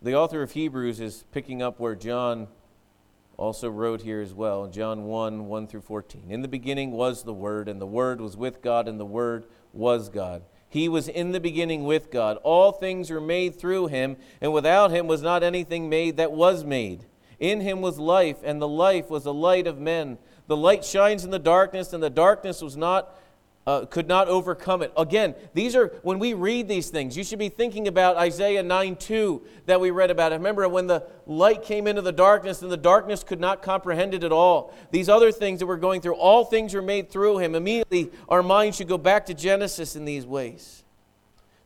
The 0.00 0.14
author 0.14 0.40
of 0.42 0.52
Hebrews 0.52 1.00
is 1.00 1.24
picking 1.32 1.62
up 1.62 1.80
where 1.80 1.96
John 1.96 2.46
also 3.36 3.68
wrote 3.68 4.02
here 4.02 4.20
as 4.20 4.32
well, 4.32 4.66
John 4.68 5.04
1 5.04 5.46
1 5.46 5.66
through 5.66 5.82
14. 5.82 6.30
In 6.30 6.42
the 6.42 6.48
beginning 6.48 6.92
was 6.92 7.22
the 7.22 7.34
Word, 7.34 7.68
and 7.68 7.80
the 7.80 7.86
Word 7.86 8.20
was 8.20 8.36
with 8.36 8.62
God, 8.62 8.88
and 8.88 8.98
the 8.98 9.04
Word 9.04 9.46
was 9.72 10.08
God. 10.08 10.42
He 10.68 10.88
was 10.88 11.06
in 11.08 11.32
the 11.32 11.40
beginning 11.40 11.84
with 11.84 12.10
God. 12.10 12.36
All 12.42 12.72
things 12.72 13.10
were 13.10 13.20
made 13.20 13.54
through 13.54 13.86
him, 13.88 14.16
and 14.40 14.52
without 14.52 14.90
him 14.90 15.06
was 15.06 15.22
not 15.22 15.42
anything 15.42 15.88
made 15.88 16.16
that 16.16 16.32
was 16.32 16.64
made. 16.64 17.06
In 17.38 17.60
him 17.60 17.80
was 17.80 17.98
life, 17.98 18.38
and 18.42 18.60
the 18.60 18.68
life 18.68 19.08
was 19.10 19.24
the 19.24 19.34
light 19.34 19.66
of 19.66 19.78
men. 19.78 20.18
The 20.46 20.56
light 20.56 20.84
shines 20.84 21.24
in 21.24 21.30
the 21.30 21.38
darkness, 21.38 21.92
and 21.92 22.02
the 22.02 22.10
darkness 22.10 22.60
was 22.60 22.76
not 22.76 23.16
uh, 23.66 23.86
could 23.86 24.06
not 24.06 24.28
overcome 24.28 24.82
it. 24.82 24.92
Again, 24.96 25.34
these 25.54 25.74
are, 25.74 25.88
when 26.02 26.18
we 26.18 26.34
read 26.34 26.68
these 26.68 26.90
things, 26.90 27.16
you 27.16 27.24
should 27.24 27.38
be 27.38 27.48
thinking 27.48 27.88
about 27.88 28.16
Isaiah 28.16 28.62
9 28.62 28.96
2 28.96 29.42
that 29.66 29.80
we 29.80 29.90
read 29.90 30.10
about. 30.10 30.32
Remember 30.32 30.68
when 30.68 30.86
the 30.86 31.06
light 31.26 31.62
came 31.62 31.86
into 31.86 32.02
the 32.02 32.12
darkness 32.12 32.60
and 32.60 32.70
the 32.70 32.76
darkness 32.76 33.24
could 33.24 33.40
not 33.40 33.62
comprehend 33.62 34.12
it 34.12 34.22
at 34.22 34.32
all. 34.32 34.74
These 34.90 35.08
other 35.08 35.32
things 35.32 35.60
that 35.60 35.66
we're 35.66 35.76
going 35.76 36.02
through, 36.02 36.16
all 36.16 36.44
things 36.44 36.74
were 36.74 36.82
made 36.82 37.10
through 37.10 37.38
him. 37.38 37.54
Immediately, 37.54 38.10
our 38.28 38.42
mind 38.42 38.74
should 38.74 38.88
go 38.88 38.98
back 38.98 39.26
to 39.26 39.34
Genesis 39.34 39.96
in 39.96 40.04
these 40.04 40.26
ways. 40.26 40.84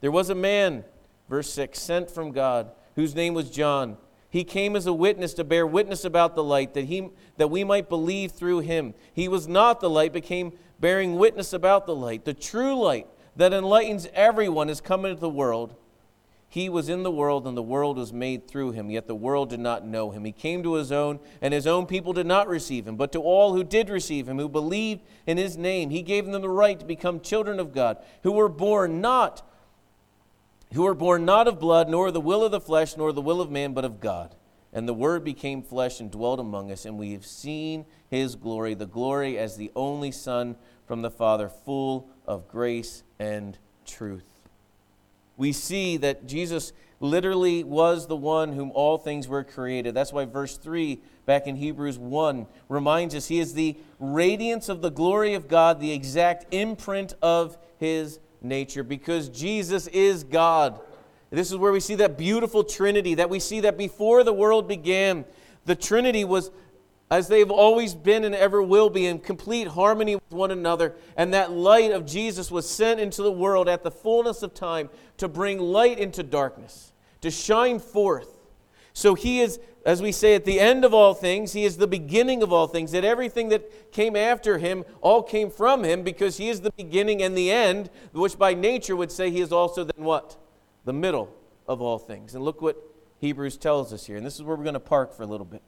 There 0.00 0.12
was 0.12 0.30
a 0.30 0.34
man, 0.37 0.84
verse 1.28 1.50
6, 1.52 1.80
sent 1.80 2.11
from 2.11 2.30
God, 2.30 2.70
whose 2.94 3.16
name 3.16 3.34
was 3.34 3.50
John. 3.50 3.96
He 4.30 4.44
came 4.44 4.76
as 4.76 4.87
a 4.87 4.92
witness 4.92 5.34
to 5.34 5.44
bear 5.44 5.66
witness 5.66 6.04
about 6.04 6.37
the 6.37 6.44
light, 6.44 6.74
that, 6.74 6.84
he, 6.84 7.08
that 7.38 7.48
we 7.48 7.64
might 7.64 7.88
believe 7.88 8.32
through 8.32 8.61
him. 8.61 8.94
He 9.12 9.26
was 9.26 9.48
not 9.48 9.80
the 9.80 9.90
light, 9.90 10.12
but 10.12 10.22
came 10.22 10.52
bearing 10.81 11.17
witness 11.17 11.53
about 11.53 11.87
the 11.87 11.95
light, 11.95 12.25
the 12.25 12.35
true 12.35 12.75
light 12.77 13.07
that 13.37 13.53
enlightens 13.53 14.09
everyone 14.14 14.69
has 14.69 14.81
come 14.81 15.05
into 15.05 15.21
the 15.21 15.29
world. 15.29 15.75
He 16.51 16.69
was 16.69 16.88
in 16.88 17.03
the 17.03 17.11
world, 17.11 17.47
and 17.47 17.57
the 17.57 17.62
world 17.62 17.99
was 17.99 18.12
made 18.12 18.49
through 18.49 18.73
him, 18.73 18.91
yet 18.91 19.07
the 19.07 19.14
world 19.14 19.51
did 19.51 19.61
not 19.61 19.87
know 19.87 20.11
him. 20.11 20.25
He 20.25 20.33
came 20.33 20.62
to 20.62 20.75
his 20.75 20.91
own, 20.91 21.21
and 21.43 21.53
his 21.53 21.67
own 21.67 21.85
people 21.85 22.14
did 22.14 22.27
not 22.27 22.49
receive 22.49 22.88
him. 22.88 22.97
But 22.97 23.12
to 23.12 23.21
all 23.21 23.55
who 23.55 23.62
did 23.62 23.91
receive 23.91 24.27
him, 24.27 24.38
who 24.38 24.49
believed 24.49 25.03
in 25.27 25.37
his 25.37 25.59
name, 25.59 25.91
he 25.91 26.01
gave 26.01 26.25
them 26.25 26.41
the 26.41 26.49
right 26.49 26.81
to 26.81 26.87
become 26.87 27.21
children 27.21 27.61
of 27.61 27.75
God, 27.75 27.99
who 28.23 28.33
were 28.33 28.49
born 28.49 29.01
not 29.01 29.43
who 30.75 30.83
were 30.83 30.95
born 30.95 31.25
not 31.25 31.49
of 31.49 31.59
blood, 31.59 31.88
nor 31.88 32.11
the 32.11 32.21
will 32.21 32.45
of 32.45 32.51
the 32.51 32.61
flesh, 32.61 32.97
nor 32.97 33.12
the 33.12 33.23
will 33.23 33.41
of 33.41 33.51
man, 33.51 33.73
but 33.73 33.85
of 33.85 34.01
God. 34.01 34.35
And 34.72 34.87
the 34.87 34.94
Word 34.94 35.24
became 35.24 35.62
flesh 35.62 36.00
and 36.00 36.11
dwelt 36.11 36.40
among 36.40 36.70
us, 36.70 36.85
and 36.85 36.98
we 36.98 37.12
have 37.12 37.24
seen 37.24 37.87
his 38.11 38.35
glory, 38.37 38.74
the 38.74 38.87
glory 38.87 39.38
as 39.38 39.57
the 39.57 39.70
only 39.74 40.11
Son 40.11 40.57
from 40.87 41.02
the 41.02 41.11
Father, 41.11 41.48
full 41.48 42.09
of 42.26 42.48
grace 42.48 43.02
and 43.18 43.59
truth. 43.87 44.24
We 45.37 45.52
see 45.52 45.96
that 45.98 46.26
Jesus 46.26 46.72
literally 47.00 47.62
was 47.62 48.07
the 48.07 48.16
one 48.16 48.52
whom 48.52 48.72
all 48.72 48.98
things 48.98 49.28
were 49.28 49.44
created. 49.44 49.94
That's 49.94 50.12
why 50.12 50.24
verse 50.24 50.57
3 50.57 51.00
back 51.26 51.46
in 51.46 51.57
Hebrews 51.57 51.98
1 51.98 52.46
reminds 52.68 53.14
us 53.14 53.28
he 53.28 53.38
is 53.38 53.54
the 53.54 53.76
radiance 54.00 54.68
of 54.68 54.83
the 54.83 54.90
glory 54.90 55.35
of 55.35 55.48
God, 55.48 55.81
the 55.81 55.92
exact 55.92 56.52
imprint 56.52 57.14
of 57.22 57.57
his 57.78 58.18
nature, 58.42 58.83
because 58.83 59.28
Jesus 59.28 59.87
is 59.88 60.24
God. 60.24 60.81
This 61.31 61.51
is 61.51 61.57
where 61.57 61.73
we 61.73 61.81
see 61.81 61.95
that 61.97 62.17
beautiful 62.17 62.64
Trinity, 62.64 63.14
that 63.14 63.29
we 63.29 63.38
see 63.38 63.61
that 63.61 63.77
before 63.77 64.25
the 64.25 64.33
world 64.33 64.67
began, 64.67 65.25
the 65.67 65.77
Trinity 65.77 66.25
was 66.25 66.51
as 67.11 67.29
they've 67.29 67.51
always 67.51 67.95
been 67.95 68.25
and 68.25 68.35
ever 68.35 68.62
will 68.62 68.91
be, 68.91 69.07
in 69.07 69.19
complete 69.19 69.69
harmony 69.69 70.14
with 70.17 70.31
one 70.31 70.51
another. 70.51 70.95
And 71.17 71.33
that 71.33 71.51
light 71.51 71.91
of 71.91 72.05
Jesus 72.05 72.51
was 72.51 72.69
sent 72.69 73.01
into 73.01 73.23
the 73.23 73.33
world 73.33 73.69
at 73.69 73.83
the 73.83 73.91
fullness 73.91 74.43
of 74.43 74.53
time 74.53 74.91
to 75.17 75.29
bring 75.29 75.59
light 75.59 75.99
into 75.99 76.23
darkness, 76.23 76.93
to 77.23 77.31
shine 77.31 77.79
forth. 77.79 78.37
So 78.93 79.14
he 79.14 79.41
is, 79.41 79.59
as 79.87 80.03
we 80.03 80.12
say, 80.12 80.35
at 80.35 80.45
the 80.45 80.61
end 80.61 80.85
of 80.85 80.93
all 80.93 81.14
things, 81.14 81.53
he 81.53 81.64
is 81.64 81.79
the 81.79 81.87
beginning 81.87 82.43
of 82.43 82.53
all 82.53 82.67
things, 82.67 82.93
that 82.93 83.05
everything 83.05 83.49
that 83.51 83.91
came 83.93 84.14
after 84.14 84.59
him 84.59 84.85
all 85.01 85.23
came 85.23 85.51
from 85.51 85.85
him 85.85 86.03
because 86.03 86.37
he 86.37 86.51
is 86.51 86.61
the 86.61 86.73
beginning 86.73 87.23
and 87.23 87.38
the 87.38 87.51
end, 87.51 87.88
which 88.12 88.38
by 88.38 88.53
nature 88.53 88.97
would 88.97 89.12
say 89.12 89.31
he 89.31 89.41
is 89.41 89.53
also 89.53 89.85
then 89.85 90.05
what? 90.05 90.37
The 90.85 90.93
middle 90.93 91.35
of 91.67 91.83
all 91.83 91.99
things. 91.99 92.35
And 92.35 92.45
look 92.45 92.62
what 92.62 92.77
Hebrews 93.21 93.57
tells 93.57 93.93
us 93.93 94.07
here. 94.07 94.17
And 94.17 94.25
this 94.25 94.37
is 94.37 94.43
where 94.43 94.57
we're 94.57 94.64
going 94.64 94.75
to 94.75 94.81
park 94.81 95.14
for 95.14 95.23
a 95.23 95.27
little 95.27 95.47
bit. 95.47 95.62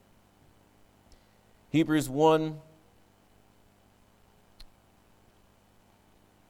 Hebrews 1.71 2.09
1 2.09 2.59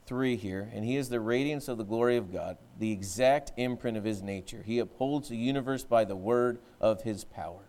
3 0.07 0.35
here, 0.35 0.69
and 0.75 0.85
he 0.85 0.97
is 0.97 1.09
the 1.09 1.21
radiance 1.21 1.69
of 1.69 1.79
the 1.79 1.85
glory 1.85 2.17
of 2.17 2.33
God, 2.33 2.59
the 2.81 2.91
exact 2.91 3.53
imprint 3.57 3.97
of 3.97 4.03
his 4.03 4.23
nature. 4.23 4.65
He 4.67 4.81
upholds 4.81 5.29
the 5.29 5.37
universe 5.37 5.85
by 5.85 6.05
the 6.05 6.17
word 6.17 6.59
of 6.81 7.03
his 7.03 7.23
power. 7.23 7.63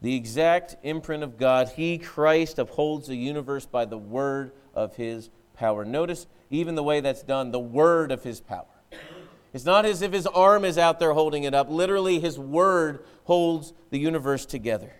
The 0.00 0.14
exact 0.14 0.76
imprint 0.84 1.24
of 1.24 1.38
God, 1.38 1.70
he, 1.70 1.98
Christ, 1.98 2.60
upholds 2.60 3.08
the 3.08 3.16
universe 3.16 3.66
by 3.66 3.84
the 3.84 3.98
word 3.98 4.52
of 4.76 4.94
his 4.94 5.28
power. 5.54 5.84
Notice 5.84 6.28
even 6.50 6.76
the 6.76 6.84
way 6.84 7.00
that's 7.00 7.24
done, 7.24 7.50
the 7.50 7.58
word 7.58 8.12
of 8.12 8.22
his 8.22 8.40
power. 8.40 8.66
It's 9.54 9.64
not 9.64 9.86
as 9.86 10.02
if 10.02 10.12
his 10.12 10.26
arm 10.26 10.64
is 10.64 10.76
out 10.76 10.98
there 10.98 11.12
holding 11.12 11.44
it 11.44 11.54
up. 11.54 11.70
Literally, 11.70 12.18
his 12.18 12.38
word 12.38 13.04
holds 13.22 13.72
the 13.90 13.98
universe 13.98 14.44
together. 14.44 14.92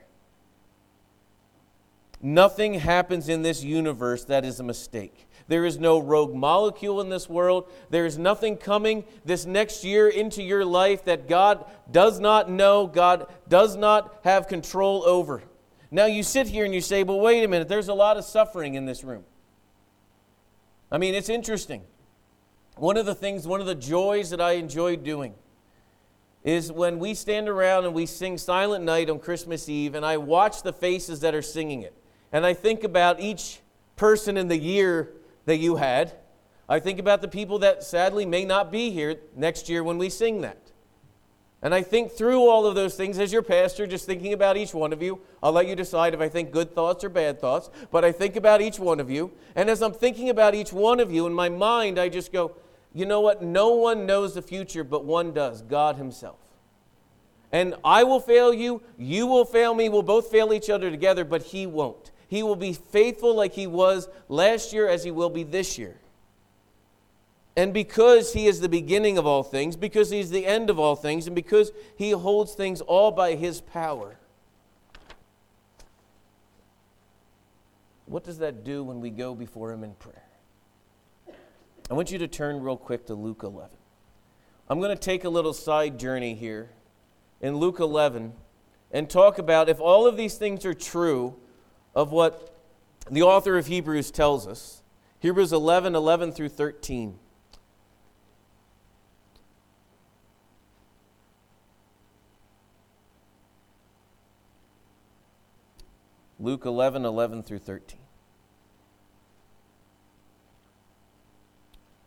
Nothing 2.23 2.75
happens 2.75 3.29
in 3.29 3.43
this 3.43 3.65
universe 3.65 4.25
that 4.27 4.45
is 4.45 4.61
a 4.61 4.63
mistake. 4.63 5.27
There 5.49 5.65
is 5.67 5.79
no 5.79 5.99
rogue 5.99 6.35
molecule 6.35 7.01
in 7.01 7.11
this 7.11 7.29
world. 7.29 7.69
There 7.91 8.07
is 8.07 8.17
nothing 8.17 8.57
coming 8.57 9.05
this 9.25 9.45
next 9.45 9.85
year 9.85 10.09
into 10.09 10.43
your 10.43 10.65
life 10.65 11.05
that 11.05 11.29
God 11.29 11.67
does 11.91 12.21
not 12.21 12.49
know, 12.49 12.87
God 12.87 13.27
does 13.49 13.77
not 13.77 14.21
have 14.23 14.47
control 14.47 15.03
over. 15.05 15.43
Now 15.91 16.07
you 16.07 16.23
sit 16.23 16.47
here 16.47 16.65
and 16.65 16.73
you 16.73 16.81
say, 16.81 17.03
but 17.03 17.17
wait 17.17 17.45
a 17.45 17.49
minute, 17.49 17.69
there's 17.69 17.89
a 17.89 17.95
lot 17.95 18.17
of 18.17 18.25
suffering 18.25 18.75
in 18.75 18.87
this 18.87 19.05
room. 19.05 19.25
I 20.91 20.99
mean, 20.99 21.15
it's 21.15 21.29
interesting. 21.29 21.83
One 22.77 22.97
of 22.97 23.07
the 23.07 23.15
things, 23.15 23.47
one 23.47 23.61
of 23.61 23.67
the 23.67 23.75
joys 23.75 24.31
that 24.31 24.41
I 24.41 24.53
enjoy 24.53 24.97
doing 24.97 25.35
is 26.43 26.71
when 26.71 26.99
we 26.99 27.15
stand 27.15 27.49
around 27.49 27.85
and 27.85 27.95
we 27.95 28.05
sing 28.05 28.37
Silent 28.37 28.85
Night 28.85 29.09
on 29.09 29.19
Christmas 29.19 29.69
Eve, 29.69 29.95
and 29.95 30.05
I 30.05 30.19
watch 30.19 30.63
the 30.63 30.73
faces 30.73 31.21
that 31.21 31.35
are 31.35 31.43
singing 31.43 31.83
it. 31.83 31.95
And 32.33 32.45
I 32.45 32.53
think 32.53 32.85
about 32.85 33.21
each 33.21 33.61
person 33.97 34.37
in 34.37 34.49
the 34.49 34.59
year 34.59 35.13
that 35.47 35.57
you 35.57 35.77
had. 35.77 36.13
I 36.69 36.81
think 36.81 36.99
about 36.99 37.23
the 37.23 37.29
people 37.29 37.61
that 37.61 37.83
sadly 37.83 38.27
may 38.27 38.45
not 38.45 38.73
be 38.73 38.91
here 38.91 39.17
next 39.37 39.69
year 39.69 39.83
when 39.85 39.97
we 39.97 40.11
sing 40.11 40.41
that. 40.43 40.59
And 41.63 41.75
I 41.75 41.81
think 41.81 42.13
through 42.13 42.47
all 42.47 42.67
of 42.67 42.75
those 42.75 42.95
things 42.95 43.19
as 43.19 43.33
your 43.33 43.41
pastor, 43.41 43.87
just 43.87 44.05
thinking 44.05 44.35
about 44.35 44.59
each 44.59 44.75
one 44.75 44.93
of 44.93 45.01
you. 45.01 45.21
I'll 45.43 45.53
let 45.53 45.67
you 45.67 45.75
decide 45.75 46.13
if 46.13 46.21
I 46.21 46.29
think 46.29 46.51
good 46.51 46.75
thoughts 46.75 47.03
or 47.05 47.09
bad 47.09 47.41
thoughts, 47.41 47.71
but 47.91 48.05
I 48.05 48.13
think 48.13 48.37
about 48.37 48.61
each 48.61 48.79
one 48.79 49.01
of 49.01 49.11
you. 49.11 49.33
And 49.57 49.71
as 49.71 49.81
I'm 49.81 49.95
thinking 49.95 50.29
about 50.29 50.55
each 50.55 50.75
one 50.75 51.01
of 51.01 51.11
you, 51.11 51.27
in 51.27 51.33
my 51.33 51.49
mind, 51.49 51.99
I 51.99 52.11
just 52.11 52.33
go, 52.33 52.55
you 52.95 53.05
know 53.05 53.21
what? 53.21 53.43
No 53.43 53.71
one 53.71 54.07
knows 54.07 54.35
the 54.35 54.43
future, 54.43 54.85
but 54.85 55.05
one 55.05 55.33
does 55.33 55.63
God 55.63 55.97
Himself. 55.97 56.39
And 57.53 57.75
I 57.85 58.05
will 58.05 58.21
fail 58.21 58.55
you, 58.55 58.83
you 58.97 59.27
will 59.27 59.45
fail 59.45 59.75
me, 59.75 59.89
we'll 59.89 60.03
both 60.03 60.31
fail 60.31 60.53
each 60.53 60.71
other 60.71 60.91
together, 60.91 61.25
but 61.25 61.43
He 61.43 61.67
won't. 61.67 62.11
He 62.35 62.43
will 62.43 62.57
be 62.57 62.73
faithful 62.73 63.33
like 63.35 63.53
he 63.53 63.69
was 63.69 64.09
last 64.29 64.73
year 64.73 64.89
as 64.89 65.05
he 65.05 65.13
will 65.13 65.31
be 65.31 65.45
this 65.45 65.79
year. 65.79 65.97
And 67.57 67.73
because 67.73 68.33
he 68.33 68.49
is 68.49 68.59
the 68.59 68.69
beginning 68.69 69.19
of 69.19 69.25
all 69.25 69.45
things, 69.45 69.77
because 69.77 70.11
he's 70.11 70.31
the 70.31 70.45
end 70.45 70.69
of 70.69 70.81
all 70.81 70.97
things, 70.97 71.29
and 71.29 71.37
because 71.37 71.71
he 71.97 72.11
holds 72.11 72.55
things 72.55 72.81
all 72.81 73.13
by 73.13 73.37
his 73.37 73.61
power, 73.61 74.17
what 78.07 78.25
does 78.25 78.39
that 78.39 78.65
do 78.65 78.83
when 78.83 79.01
we 79.01 79.11
go 79.11 79.37
before 79.37 79.73
him 79.73 79.85
in 79.85 79.93
prayer? 79.95 80.24
I 81.91 81.95
want 81.95 82.11
you 82.11 82.19
to 82.19 82.29
turn 82.29 82.61
real 82.63 82.77
quick 82.77 83.07
to 83.07 83.15
Luke 83.15 83.43
11. 83.43 83.77
I'm 84.69 84.81
going 84.81 84.97
to 84.97 85.01
take 85.01 85.25
a 85.25 85.29
little 85.29 85.53
side 85.53 85.99
journey 85.99 86.35
here 86.35 86.71
in 87.43 87.57
Luke 87.57 87.79
11 87.79 88.33
and 88.91 89.11
talk 89.11 89.39
about 89.39 89.69
if 89.69 89.81
all 89.81 90.07
of 90.07 90.17
these 90.17 90.37
things 90.37 90.65
are 90.65 90.73
true, 90.73 91.37
of 91.95 92.11
what 92.11 92.55
the 93.11 93.23
author 93.23 93.59
of 93.59 93.67
Hebrews 93.67 94.11
tells 94.11 94.47
us. 94.47 94.83
Hebrews 95.21 95.53
11 95.53 95.95
11 95.95 96.33
through 96.33 96.49
13. 96.49 97.19
Luke 106.41 106.65
11 106.65 107.05
11 107.05 107.43
through 107.43 107.59
13. 107.59 108.04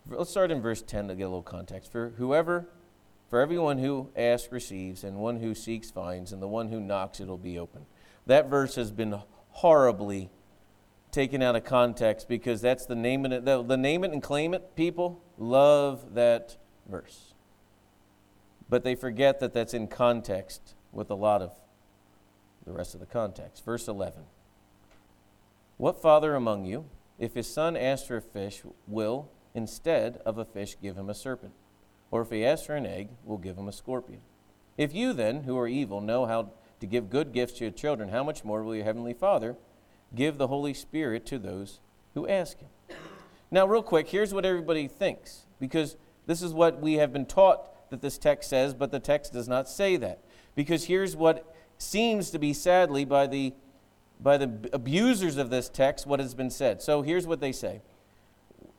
Let's 0.09 0.29
start 0.29 0.51
in 0.51 0.61
verse 0.61 0.81
10 0.81 1.09
to 1.09 1.15
get 1.15 1.23
a 1.23 1.27
little 1.27 1.43
context. 1.43 1.91
For 1.91 2.13
whoever, 2.17 2.69
for 3.29 3.41
everyone 3.41 3.77
who 3.79 4.09
asks 4.15 4.51
receives, 4.51 5.03
and 5.03 5.17
one 5.17 5.41
who 5.41 5.53
seeks 5.53 5.91
finds, 5.91 6.31
and 6.31 6.41
the 6.41 6.47
one 6.47 6.69
who 6.69 6.79
knocks 6.79 7.19
it'll 7.19 7.37
be 7.37 7.59
open. 7.59 7.85
That 8.25 8.49
verse 8.49 8.75
has 8.75 8.91
been 8.91 9.19
horribly 9.49 10.29
taken 11.11 11.41
out 11.41 11.55
of 11.55 11.65
context 11.65 12.29
because 12.29 12.61
that's 12.61 12.85
the 12.85 12.95
name 12.95 13.25
of 13.25 13.33
it. 13.33 13.43
The, 13.43 13.61
the 13.63 13.75
name 13.75 14.05
it 14.05 14.11
and 14.11 14.23
claim 14.23 14.53
it 14.53 14.75
people 14.75 15.21
love 15.37 16.13
that 16.13 16.55
verse. 16.87 17.33
But 18.69 18.83
they 18.83 18.95
forget 18.95 19.39
that 19.41 19.53
that's 19.53 19.73
in 19.73 19.87
context 19.87 20.75
with 20.91 21.09
a 21.09 21.15
lot 21.15 21.41
of 21.41 21.51
the 22.65 22.71
rest 22.71 22.93
of 22.93 23.01
the 23.01 23.05
context. 23.05 23.65
Verse 23.65 23.87
11 23.89 24.23
What 25.75 26.01
father 26.01 26.33
among 26.35 26.65
you, 26.65 26.85
if 27.19 27.33
his 27.33 27.51
son 27.51 27.75
asks 27.75 28.07
for 28.07 28.17
a 28.17 28.21
fish, 28.21 28.61
will, 28.87 29.31
instead 29.57 30.21
of 30.25 30.37
a 30.37 30.45
fish, 30.45 30.77
give 30.81 30.95
him 30.95 31.09
a 31.09 31.13
serpent? 31.13 31.53
Or 32.11 32.21
if 32.21 32.29
he 32.29 32.45
asks 32.45 32.67
for 32.67 32.75
an 32.75 32.85
egg, 32.85 33.09
we'll 33.25 33.39
give 33.39 33.57
him 33.57 33.67
a 33.67 33.73
scorpion? 33.73 34.21
If 34.77 34.93
you 34.93 35.11
then, 35.11 35.43
who 35.43 35.57
are 35.57 35.67
evil, 35.67 35.99
know 35.99 36.27
how 36.27 36.51
to 36.79 36.85
give 36.85 37.09
good 37.09 37.33
gifts 37.33 37.53
to 37.53 37.65
your 37.65 37.71
children, 37.71 38.09
how 38.09 38.23
much 38.23 38.45
more 38.45 38.63
will 38.63 38.75
your 38.75 38.85
heavenly 38.85 39.13
Father 39.13 39.57
give 40.13 40.37
the 40.37 40.47
Holy 40.47 40.73
Spirit 40.73 41.25
to 41.25 41.39
those 41.39 41.79
who 42.13 42.27
ask 42.27 42.59
him? 42.59 42.69
Now, 43.49 43.65
real 43.65 43.81
quick, 43.81 44.09
here's 44.09 44.33
what 44.33 44.45
everybody 44.45 44.87
thinks, 44.87 45.47
because 45.59 45.97
this 46.27 46.41
is 46.41 46.53
what 46.53 46.79
we 46.79 46.93
have 46.95 47.11
been 47.11 47.25
taught 47.25 47.89
that 47.89 48.01
this 48.01 48.17
text 48.17 48.49
says, 48.49 48.73
but 48.73 48.91
the 48.91 48.99
text 48.99 49.33
does 49.33 49.47
not 49.47 49.67
say 49.67 49.97
that. 49.97 50.23
Because 50.53 50.85
here's 50.85 51.15
what 51.15 51.55
seems 51.77 52.29
to 52.29 52.39
be, 52.39 52.53
sadly, 52.53 53.05
by 53.05 53.25
the, 53.25 53.53
by 54.19 54.37
the 54.37 54.69
abusers 54.71 55.37
of 55.37 55.49
this 55.49 55.67
text, 55.67 56.05
what 56.05 56.19
has 56.19 56.35
been 56.35 56.51
said. 56.51 56.81
So 56.81 57.01
here's 57.01 57.25
what 57.25 57.39
they 57.39 57.51
say. 57.51 57.81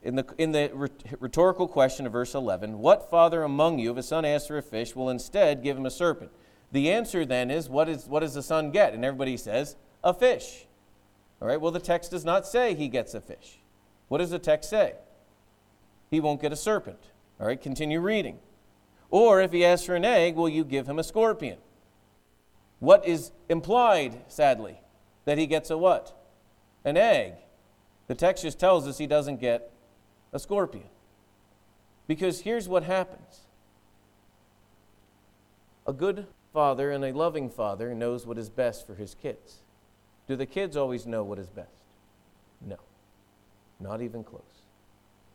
In 0.03 0.15
the, 0.15 0.27
in 0.39 0.53
the 0.53 0.71
rhetorical 1.19 1.67
question 1.67 2.07
of 2.07 2.13
verse 2.13 2.35
11, 2.35 2.79
what 2.79 3.11
father 3.11 3.43
among 3.43 3.79
you, 3.79 3.91
if 3.91 3.99
a 3.99 4.03
son 4.03 4.25
asks 4.25 4.47
for 4.47 4.59
a 4.59 4.63
fish, 4.63 4.95
will 4.95 5.11
instead 5.11 5.63
give 5.63 5.77
him 5.77 5.87
a 5.87 5.91
serpent? 5.91 6.31
The 6.71 6.91
answer 6.91 7.25
then 7.25 7.51
is 7.51 7.69
what, 7.69 7.89
is, 7.89 8.07
what 8.07 8.21
does 8.21 8.35
the 8.35 8.43
son 8.43 8.71
get? 8.71 8.95
And 8.95 9.05
everybody 9.05 9.37
says, 9.37 9.77
a 10.05 10.15
fish. 10.15 10.67
All 11.43 11.49
right, 11.49 11.61
well, 11.61 11.73
the 11.73 11.81
text 11.81 12.13
does 12.13 12.25
not 12.25 12.47
say 12.47 12.75
he 12.75 12.89
gets 12.89 13.15
a 13.15 13.21
fish. 13.21 13.59
What 14.09 14.19
does 14.19 14.31
the 14.31 14.39
text 14.39 14.71
say? 14.71 14.95
He 16.11 16.21
won't 16.21 16.41
get 16.41 16.53
a 16.53 16.57
serpent. 16.57 17.11
All 17.41 17.47
right, 17.47 17.61
continue 17.61 18.01
reading. 18.01 18.39
Or 19.11 19.41
if 19.41 19.53
he 19.53 19.65
asks 19.65 19.87
for 19.87 19.95
an 19.95 20.05
egg, 20.05 20.37
will 20.37 20.49
you 20.49 20.65
give 20.65 20.89
him 20.89 20.99
a 20.99 21.05
scorpion? 21.05 21.59
What 22.79 23.07
is 23.07 23.33
implied, 23.49 24.23
sadly? 24.29 24.81
That 25.25 25.39
he 25.39 25.47
gets 25.47 25.71
a 25.71 25.79
what? 25.79 26.17
An 26.85 26.97
egg. 26.97 27.35
The 28.07 28.15
text 28.15 28.43
just 28.43 28.59
tells 28.59 28.87
us 28.87 28.99
he 28.99 29.07
doesn't 29.07 29.41
get 29.41 29.73
a 30.33 30.38
scorpion. 30.38 30.88
Because 32.07 32.41
here's 32.41 32.69
what 32.69 32.83
happens 32.85 33.43
a 35.87 35.93
good 35.93 36.27
father 36.53 36.91
and 36.91 37.05
a 37.05 37.12
loving 37.12 37.49
father 37.49 37.95
knows 37.95 38.27
what 38.27 38.38
is 38.38 38.49
best 38.49 38.87
for 38.87 38.95
his 38.95 39.14
kids. 39.14 39.59
Do 40.27 40.37
the 40.37 40.47
kids 40.47 40.77
always 40.77 41.07
know 41.07 41.25
what 41.25 41.38
is 41.38 41.49
best? 41.49 41.85
No, 42.61 42.77
not 43.81 44.03
even 44.03 44.23
close. 44.23 44.43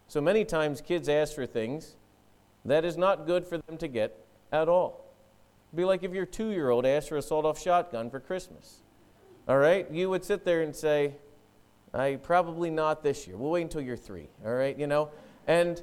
So 0.07 0.21
many 0.21 0.45
times 0.45 0.81
kids 0.81 1.09
ask 1.09 1.33
for 1.33 1.45
things 1.45 1.95
that 2.65 2.85
is 2.85 2.97
not 2.97 3.25
good 3.25 3.45
for 3.45 3.57
them 3.57 3.77
to 3.77 3.87
get 3.87 4.17
at 4.51 4.69
all. 4.69 5.05
It'd 5.69 5.77
be 5.77 5.85
like 5.85 6.03
if 6.03 6.13
your 6.13 6.25
two 6.25 6.51
year 6.51 6.69
old 6.69 6.85
asked 6.85 7.09
for 7.09 7.17
a 7.17 7.21
sawed 7.21 7.45
off 7.45 7.59
shotgun 7.59 8.09
for 8.09 8.19
Christmas. 8.19 8.81
All 9.47 9.57
right? 9.57 9.89
You 9.91 10.09
would 10.09 10.23
sit 10.23 10.45
there 10.45 10.61
and 10.61 10.75
say, 10.75 11.15
I 11.93 12.15
probably 12.15 12.69
not 12.69 13.03
this 13.03 13.27
year. 13.27 13.37
We'll 13.37 13.51
wait 13.51 13.61
until 13.63 13.81
you're 13.81 13.97
three. 13.97 14.27
All 14.45 14.53
right? 14.53 14.77
You 14.77 14.87
know? 14.87 15.09
And 15.47 15.81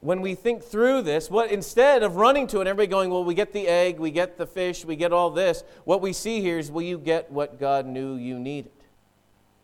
when 0.00 0.20
we 0.20 0.34
think 0.34 0.62
through 0.62 1.02
this, 1.02 1.30
what 1.30 1.50
instead 1.50 2.02
of 2.02 2.16
running 2.16 2.46
to 2.48 2.60
it, 2.60 2.66
everybody 2.66 2.86
going, 2.86 3.10
well, 3.10 3.24
we 3.24 3.34
get 3.34 3.52
the 3.52 3.66
egg, 3.66 3.98
we 3.98 4.10
get 4.10 4.36
the 4.38 4.46
fish, 4.46 4.84
we 4.84 4.94
get 4.94 5.12
all 5.12 5.30
this, 5.30 5.64
what 5.84 6.00
we 6.00 6.12
see 6.12 6.40
here 6.40 6.58
is, 6.58 6.70
will 6.70 6.82
you 6.82 6.98
get 6.98 7.30
what 7.30 7.58
God 7.58 7.86
knew 7.86 8.14
you 8.14 8.38
needed? 8.38 8.70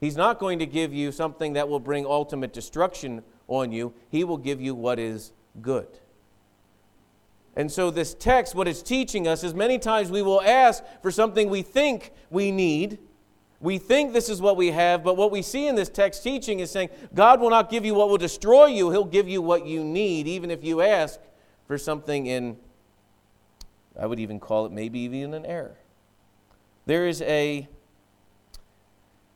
He's 0.00 0.16
not 0.16 0.40
going 0.40 0.58
to 0.58 0.66
give 0.66 0.92
you 0.92 1.12
something 1.12 1.52
that 1.52 1.68
will 1.68 1.78
bring 1.78 2.06
ultimate 2.06 2.52
destruction 2.52 3.22
on 3.46 3.70
you. 3.70 3.94
He 4.08 4.24
will 4.24 4.36
give 4.36 4.60
you 4.60 4.74
what 4.74 4.98
is 4.98 5.32
good. 5.60 5.86
And 7.54 7.70
so, 7.70 7.90
this 7.90 8.14
text, 8.14 8.54
what 8.54 8.66
it's 8.66 8.82
teaching 8.82 9.28
us 9.28 9.44
is 9.44 9.54
many 9.54 9.78
times 9.78 10.10
we 10.10 10.22
will 10.22 10.40
ask 10.40 10.82
for 11.02 11.10
something 11.10 11.50
we 11.50 11.62
think 11.62 12.10
we 12.30 12.50
need. 12.50 12.98
We 13.62 13.78
think 13.78 14.12
this 14.12 14.28
is 14.28 14.42
what 14.42 14.56
we 14.56 14.72
have, 14.72 15.04
but 15.04 15.16
what 15.16 15.30
we 15.30 15.40
see 15.40 15.68
in 15.68 15.76
this 15.76 15.88
text 15.88 16.24
teaching 16.24 16.58
is 16.58 16.70
saying 16.70 16.90
God 17.14 17.40
will 17.40 17.48
not 17.48 17.70
give 17.70 17.84
you 17.84 17.94
what 17.94 18.08
will 18.08 18.18
destroy 18.18 18.66
you, 18.66 18.90
He'll 18.90 19.04
give 19.04 19.28
you 19.28 19.40
what 19.40 19.64
you 19.64 19.84
need, 19.84 20.26
even 20.26 20.50
if 20.50 20.64
you 20.64 20.82
ask 20.82 21.20
for 21.68 21.78
something 21.78 22.26
in, 22.26 22.56
I 23.98 24.06
would 24.06 24.18
even 24.18 24.40
call 24.40 24.66
it 24.66 24.72
maybe 24.72 24.98
even 24.98 25.32
an 25.32 25.46
error. 25.46 25.76
There 26.86 27.06
is 27.06 27.22
a 27.22 27.68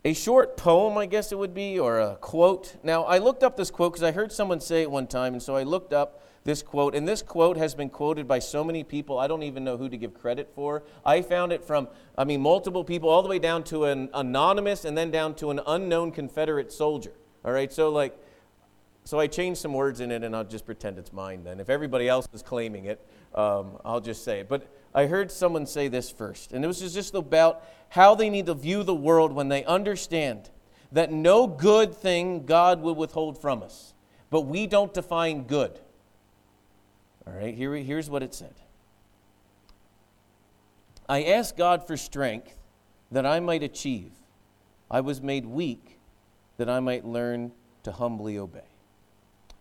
a 0.05 0.13
short 0.13 0.57
poem, 0.57 0.97
I 0.99 1.07
guess 1.07 1.33
it 1.33 1.39
would 1.39 1.55
be, 1.55 1.81
or 1.81 1.99
a 1.99 2.17
quote. 2.17 2.77
Now, 2.85 3.03
I 3.05 3.19
looked 3.19 3.43
up 3.43 3.57
this 3.57 3.73
quote 3.73 3.93
because 3.93 4.05
I 4.05 4.13
heard 4.13 4.31
someone 4.31 4.61
say 4.61 4.83
it 4.83 4.91
one 4.91 5.09
time, 5.09 5.33
and 5.33 5.43
so 5.43 5.57
I 5.57 5.65
looked 5.65 5.93
up 5.93 6.23
this 6.47 6.63
quote. 6.63 6.95
And 6.95 7.07
this 7.07 7.21
quote 7.21 7.57
has 7.57 7.75
been 7.75 7.91
quoted 7.91 8.27
by 8.27 8.39
so 8.39 8.65
many 8.65 8.85
people, 8.85 9.19
I 9.19 9.27
don't 9.27 9.43
even 9.43 9.65
know 9.65 9.77
who 9.77 9.89
to 9.89 9.97
give 9.97 10.15
credit 10.15 10.51
for. 10.55 10.85
I 11.05 11.21
found 11.21 11.53
it 11.53 11.63
from, 11.65 11.89
I 12.17 12.25
mean, 12.25 12.41
multiple 12.41 12.85
people, 12.85 13.11
all 13.11 13.23
the 13.23 13.29
way 13.29 13.39
down 13.39 13.65
to 13.65 13.85
an 13.85 14.09
anonymous 14.15 14.85
and 14.85 14.97
then 14.97 15.11
down 15.11 15.35
to 15.37 15.51
an 15.51 15.61
unknown 15.67 16.13
Confederate 16.13 16.73
soldier. 16.73 17.13
All 17.45 17.53
right, 17.53 17.73
so 17.73 17.91
like, 17.91 18.17
so 19.05 19.21
I 19.21 19.27
changed 19.27 19.61
some 19.61 19.75
words 19.75 20.01
in 20.01 20.11
it 20.11 20.25
and 20.25 20.35
I'll 20.35 20.45
just 20.45 20.65
pretend 20.65 20.99
it's 20.99 21.13
mine 21.13 21.45
then. 21.45 21.61
If 21.61 21.69
everybody 21.69 22.09
else 22.09 22.29
is 22.33 22.43
claiming 22.43 22.87
it, 22.87 23.05
um, 23.35 23.79
I'll 23.85 24.01
just 24.01 24.25
say 24.25 24.41
it. 24.41 24.49
But 24.49 24.67
I 24.95 25.07
heard 25.07 25.31
someone 25.31 25.67
say 25.67 25.89
this 25.89 26.11
first, 26.11 26.53
and 26.53 26.65
it 26.65 26.69
was 26.69 26.81
just 26.81 27.15
about 27.15 27.63
how 27.91 28.15
they 28.15 28.31
need 28.31 28.47
to 28.47 28.55
view 28.55 28.83
the 28.83 28.95
world 28.95 29.33
when 29.33 29.49
they 29.49 29.65
understand 29.65 30.49
that 30.93 31.13
no 31.13 31.47
good 31.47 31.95
thing 31.95 32.47
God 32.47 32.81
will 32.81 32.95
withhold 32.95 33.41
from 33.41 33.63
us, 33.63 33.95
but 34.31 34.43
we 34.43 34.67
don't 34.67 34.95
define 34.95 35.43
good. 35.43 35.81
All 37.27 37.33
right, 37.33 37.55
here, 37.55 37.75
here's 37.75 38.09
what 38.09 38.23
it 38.23 38.35
said 38.35 38.55
I 41.09 41.25
asked 41.25 41.57
God 41.57 41.87
for 41.87 41.97
strength 41.97 42.57
that 43.11 43.27
I 43.27 43.41
might 43.41 43.63
achieve. 43.63 44.13
I 44.91 45.01
was 45.01 45.21
made 45.21 45.47
weak 45.47 45.99
that 46.59 46.69
I 46.69 46.81
might 46.81 47.05
learn 47.05 47.53
to 47.83 47.93
humbly 47.93 48.39
obey. 48.39 48.61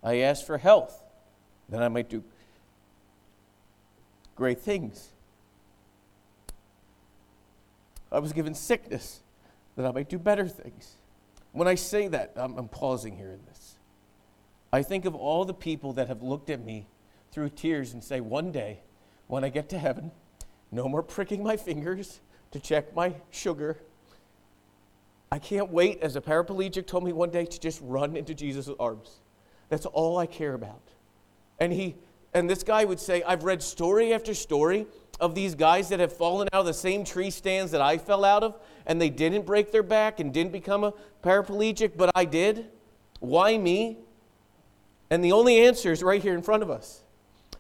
I 0.04 0.18
asked 0.18 0.46
for 0.46 0.58
health 0.58 1.04
that 1.70 1.82
I 1.82 1.88
might 1.88 2.10
do 2.10 2.24
great 4.36 4.60
things. 4.60 5.10
I 8.12 8.20
was 8.20 8.34
given 8.34 8.54
sickness 8.54 9.22
that 9.76 9.86
I 9.86 9.92
might 9.92 10.10
do 10.10 10.20
better 10.20 10.48
things. 10.48 10.96
When 11.52 11.68
I 11.68 11.76
say 11.76 12.08
that, 12.10 12.34
I'm, 12.36 12.58
I'm, 12.58 12.68
pausing 12.68 13.18
here 13.18 13.32
in 13.32 13.40
this. 13.48 13.76
I 14.72 14.84
think 14.84 15.06
of 15.06 15.16
all 15.16 15.46
the 15.46 15.54
people 15.54 15.94
that 15.94 16.08
have 16.08 16.22
looked 16.22 16.50
at 16.50 16.64
me 16.64 16.88
through 17.36 17.50
tears 17.50 17.92
and 17.92 18.02
say, 18.02 18.22
one 18.22 18.50
day, 18.50 18.80
when 19.28 19.44
I 19.44 19.50
get 19.50 19.68
to 19.70 19.78
heaven, 19.78 20.10
no 20.72 20.88
more 20.88 21.04
pricking 21.04 21.44
my 21.44 21.58
fingers 21.58 22.22
to 22.52 22.62
check 22.62 22.96
my 22.96 23.14
sugar. 23.30 23.78
I 25.30 25.40
can't 25.40 25.70
wait, 25.70 26.02
as 26.02 26.16
a 26.16 26.22
paraplegic 26.22 26.88
told 26.88 27.04
me 27.04 27.12
one 27.12 27.32
day, 27.32 27.46
to 27.46 27.60
just 27.60 27.82
run 27.84 28.16
into 28.16 28.34
Jesus' 28.34 28.70
arms. 28.80 29.20
That's 29.68 29.86
all 29.86 30.18
I 30.18 30.28
care 30.28 30.54
about. 30.54 30.82
And 31.60 31.74
he 31.74 31.96
and 32.34 32.50
this 32.50 32.64
guy 32.64 32.86
would 32.86 33.02
say, 33.02 33.22
I've 33.24 33.44
read 33.44 33.62
story 33.62 34.14
after 34.14 34.34
story 34.34 34.88
of 35.20 35.36
these 35.36 35.56
guys 35.56 35.90
that 35.90 36.00
have 36.00 36.14
fallen 36.16 36.48
out 36.54 36.62
of 36.62 36.66
the 36.66 36.74
same 36.74 37.04
tree 37.04 37.32
stands 37.32 37.72
that 37.72 37.82
I 37.82 37.98
fell 37.98 38.24
out 38.24 38.44
of, 38.44 38.58
and 38.86 39.02
they 39.02 39.10
didn't 39.10 39.46
break 39.46 39.74
their 39.74 39.84
back 39.84 40.22
and 40.22 40.34
didn't 40.34 40.54
become 40.54 40.86
a 40.86 40.94
paraplegic, 41.22 41.98
but 41.98 42.12
I 42.16 42.24
did. 42.24 42.68
Why 43.20 43.58
me? 43.58 43.98
And 45.10 45.24
the 45.24 45.34
only 45.34 45.66
answer 45.66 45.92
is 45.92 46.02
right 46.02 46.22
here 46.22 46.34
in 46.34 46.42
front 46.42 46.64
of 46.64 46.70
us. 46.70 47.02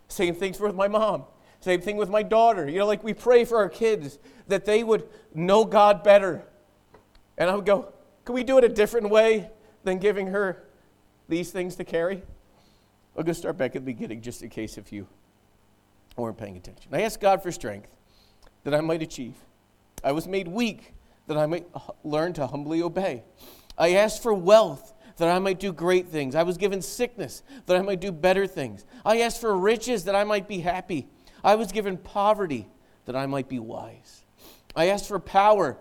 Same 0.07 0.35
things 0.35 0.59
with 0.59 0.75
my 0.75 0.87
mom. 0.87 1.23
Same 1.59 1.81
thing 1.81 1.97
with 1.97 2.09
my 2.09 2.23
daughter. 2.23 2.69
You 2.69 2.79
know, 2.79 2.85
like 2.85 3.03
we 3.03 3.13
pray 3.13 3.43
for 3.45 3.57
our 3.57 3.69
kids 3.69 4.19
that 4.47 4.65
they 4.65 4.83
would 4.83 5.07
know 5.33 5.65
God 5.65 6.03
better. 6.03 6.43
And 7.37 7.49
I 7.49 7.55
would 7.55 7.65
go, 7.65 7.91
can 8.23 8.35
we 8.35 8.43
do 8.43 8.57
it 8.57 8.63
a 8.63 8.69
different 8.69 9.09
way 9.09 9.49
than 9.83 9.97
giving 9.97 10.27
her 10.27 10.63
these 11.27 11.51
things 11.51 11.75
to 11.77 11.83
carry? 11.83 12.23
Going 13.15 13.25
to 13.25 13.33
start 13.33 13.57
back 13.57 13.75
at 13.75 13.85
the 13.85 13.93
beginning 13.93 14.21
just 14.21 14.43
in 14.43 14.49
case 14.49 14.77
if 14.77 14.91
you 14.91 15.07
weren't 16.17 16.37
paying 16.37 16.57
attention. 16.57 16.93
I 16.93 17.01
asked 17.01 17.21
God 17.21 17.41
for 17.41 17.51
strength 17.51 17.87
that 18.63 18.73
I 18.73 18.81
might 18.81 19.01
achieve. 19.01 19.35
I 20.03 20.11
was 20.11 20.27
made 20.27 20.47
weak 20.47 20.93
that 21.27 21.37
I 21.37 21.45
might 21.45 21.65
learn 22.03 22.33
to 22.33 22.45
humbly 22.45 22.81
obey. 22.81 23.23
I 23.77 23.95
asked 23.95 24.21
for 24.21 24.33
wealth 24.33 24.93
that 25.17 25.29
I 25.29 25.39
might 25.39 25.59
do 25.59 25.71
great 25.71 26.07
things. 26.07 26.35
I 26.35 26.43
was 26.43 26.57
given 26.57 26.81
sickness 26.81 27.43
that 27.65 27.77
I 27.77 27.81
might 27.81 28.01
do 28.01 28.11
better 28.11 28.47
things. 28.47 28.85
I 29.05 29.21
asked 29.21 29.39
for 29.39 29.55
riches 29.55 30.05
that 30.05 30.15
I 30.15 30.23
might 30.23 30.47
be 30.47 30.59
happy. 30.59 31.07
I 31.43 31.55
was 31.55 31.71
given 31.71 31.97
poverty 31.97 32.67
that 33.05 33.15
I 33.15 33.25
might 33.25 33.47
be 33.47 33.59
wise. 33.59 34.25
I 34.75 34.87
asked 34.87 35.07
for 35.07 35.19
power 35.19 35.77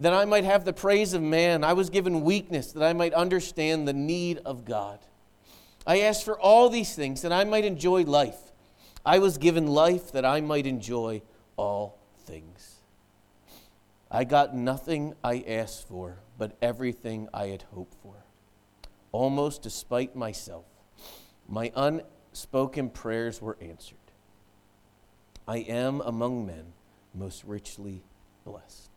that 0.00 0.12
I 0.12 0.24
might 0.24 0.44
have 0.44 0.64
the 0.64 0.72
praise 0.72 1.14
of 1.14 1.22
man. 1.22 1.64
I 1.64 1.72
was 1.72 1.88
given 1.88 2.22
weakness 2.22 2.72
that 2.72 2.82
I 2.82 2.92
might 2.92 3.14
understand 3.14 3.88
the 3.88 3.94
need 3.94 4.40
of 4.44 4.64
God. 4.64 4.98
I 5.86 6.00
asked 6.00 6.24
for 6.24 6.38
all 6.38 6.68
these 6.68 6.94
things 6.94 7.22
that 7.22 7.32
I 7.32 7.44
might 7.44 7.64
enjoy 7.64 8.02
life. 8.02 8.52
I 9.04 9.20
was 9.20 9.38
given 9.38 9.68
life 9.68 10.12
that 10.12 10.24
I 10.24 10.40
might 10.40 10.66
enjoy 10.66 11.22
all 11.56 11.98
things. 12.24 12.80
I 14.10 14.24
got 14.24 14.54
nothing 14.54 15.14
I 15.22 15.44
asked 15.46 15.88
for, 15.88 16.18
but 16.36 16.56
everything 16.60 17.28
I 17.32 17.46
had 17.46 17.62
hoped 17.72 17.94
for. 18.02 18.25
Almost 19.16 19.62
despite 19.62 20.14
myself, 20.14 20.66
my 21.48 21.72
unspoken 21.74 22.90
prayers 22.90 23.40
were 23.40 23.56
answered. 23.62 23.96
I 25.48 25.60
am 25.60 26.02
among 26.02 26.44
men 26.44 26.74
most 27.14 27.42
richly 27.44 28.02
blessed. 28.44 28.90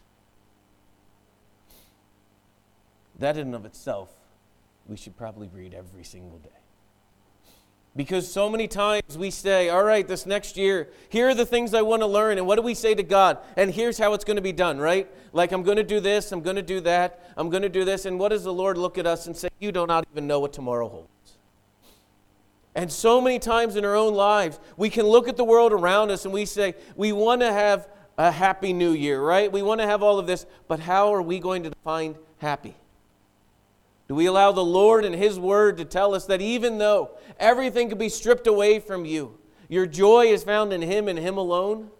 That 3.18 3.38
in 3.38 3.48
and 3.48 3.56
of 3.56 3.64
itself, 3.64 4.10
we 4.90 4.98
should 4.98 5.16
probably 5.16 5.48
read 5.48 5.74
every 5.74 6.04
single 6.04 6.40
day. 6.40 6.50
Because 7.96 8.32
so 8.32 8.50
many 8.50 8.68
times 8.68 9.18
we 9.18 9.32
say, 9.32 9.70
all 9.70 9.84
right, 9.84 10.08
this 10.08 10.26
next 10.26 10.56
year, 10.56 10.90
here 11.10 11.30
are 11.30 11.36
the 11.36 11.46
things 11.46 11.74
I 11.74 11.82
want 11.82 12.02
to 12.02 12.08
learn. 12.08 12.38
And 12.38 12.46
what 12.46 12.56
do 12.56 12.62
we 12.62 12.76
say 12.76 12.94
to 12.94 13.04
God? 13.04 13.40
And 13.58 13.72
here's 13.72 13.98
how 13.98 14.14
it's 14.14 14.24
going 14.24 14.36
to 14.36 14.42
be 14.42 14.52
done, 14.52 14.78
right? 14.78 15.08
Like, 15.34 15.52
I'm 15.52 15.64
going 15.64 15.78
to 15.78 15.84
do 15.84 16.00
this, 16.00 16.32
I'm 16.32 16.42
going 16.42 16.56
to 16.56 16.62
do 16.62 16.80
that, 16.82 17.32
I'm 17.36 17.50
going 17.50 17.64
to 17.64 17.70
do 17.70 17.84
this. 17.86 18.06
And 18.06 18.20
what 18.20 18.30
does 18.30 18.44
the 18.44 18.54
Lord 18.54 18.78
look 18.78 18.98
at 18.98 19.08
us 19.08 19.28
and 19.28 19.36
say, 19.36 19.50
You 19.60 19.72
do 19.72 19.88
not 19.88 20.06
even 20.12 20.28
know 20.28 20.40
what 20.40 20.54
tomorrow 20.54 20.88
holds? 20.88 21.10
And 22.76 22.92
so 22.92 23.20
many 23.20 23.40
times 23.40 23.76
in 23.76 23.84
our 23.84 23.96
own 23.96 24.14
lives, 24.14 24.60
we 24.78 24.90
can 24.90 25.06
look 25.06 25.28
at 25.28 25.36
the 25.36 25.44
world 25.44 25.74
around 25.74 26.12
us 26.12 26.26
and 26.26 26.34
we 26.34 26.46
say, 26.46 26.76
We 26.96 27.12
want 27.12 27.42
to 27.42 27.52
have 27.52 27.88
a 28.18 28.32
happy 28.32 28.72
new 28.72 28.92
year, 28.92 29.22
right? 29.22 29.52
We 29.52 29.62
want 29.62 29.82
to 29.82 29.88
have 29.88 30.04
all 30.04 30.20
of 30.20 30.28
this, 30.28 30.46
but 30.68 30.80
how 30.80 31.14
are 31.14 31.22
we 31.22 31.40
going 31.40 31.64
to 31.64 31.72
find 31.84 32.16
happy? 32.38 32.76
Do 34.10 34.16
we 34.16 34.26
allow 34.26 34.52
the 34.52 34.66
Lord 34.66 35.06
and 35.06 35.14
His 35.14 35.40
Word 35.40 35.78
to 35.78 35.86
tell 35.86 36.16
us 36.16 36.26
that 36.26 36.42
even 36.42 36.80
though 36.80 37.12
everything 37.40 37.90
could 37.90 38.00
be 38.00 38.10
stripped 38.10 38.48
away 38.48 38.80
from 38.80 39.06
you, 39.06 39.38
your 39.70 39.86
joy 39.86 40.26
is 40.26 40.44
found 40.44 40.74
in 40.74 40.82
Him 40.82 41.08
and 41.08 41.20
Him 41.20 41.38
alone? 41.38 41.92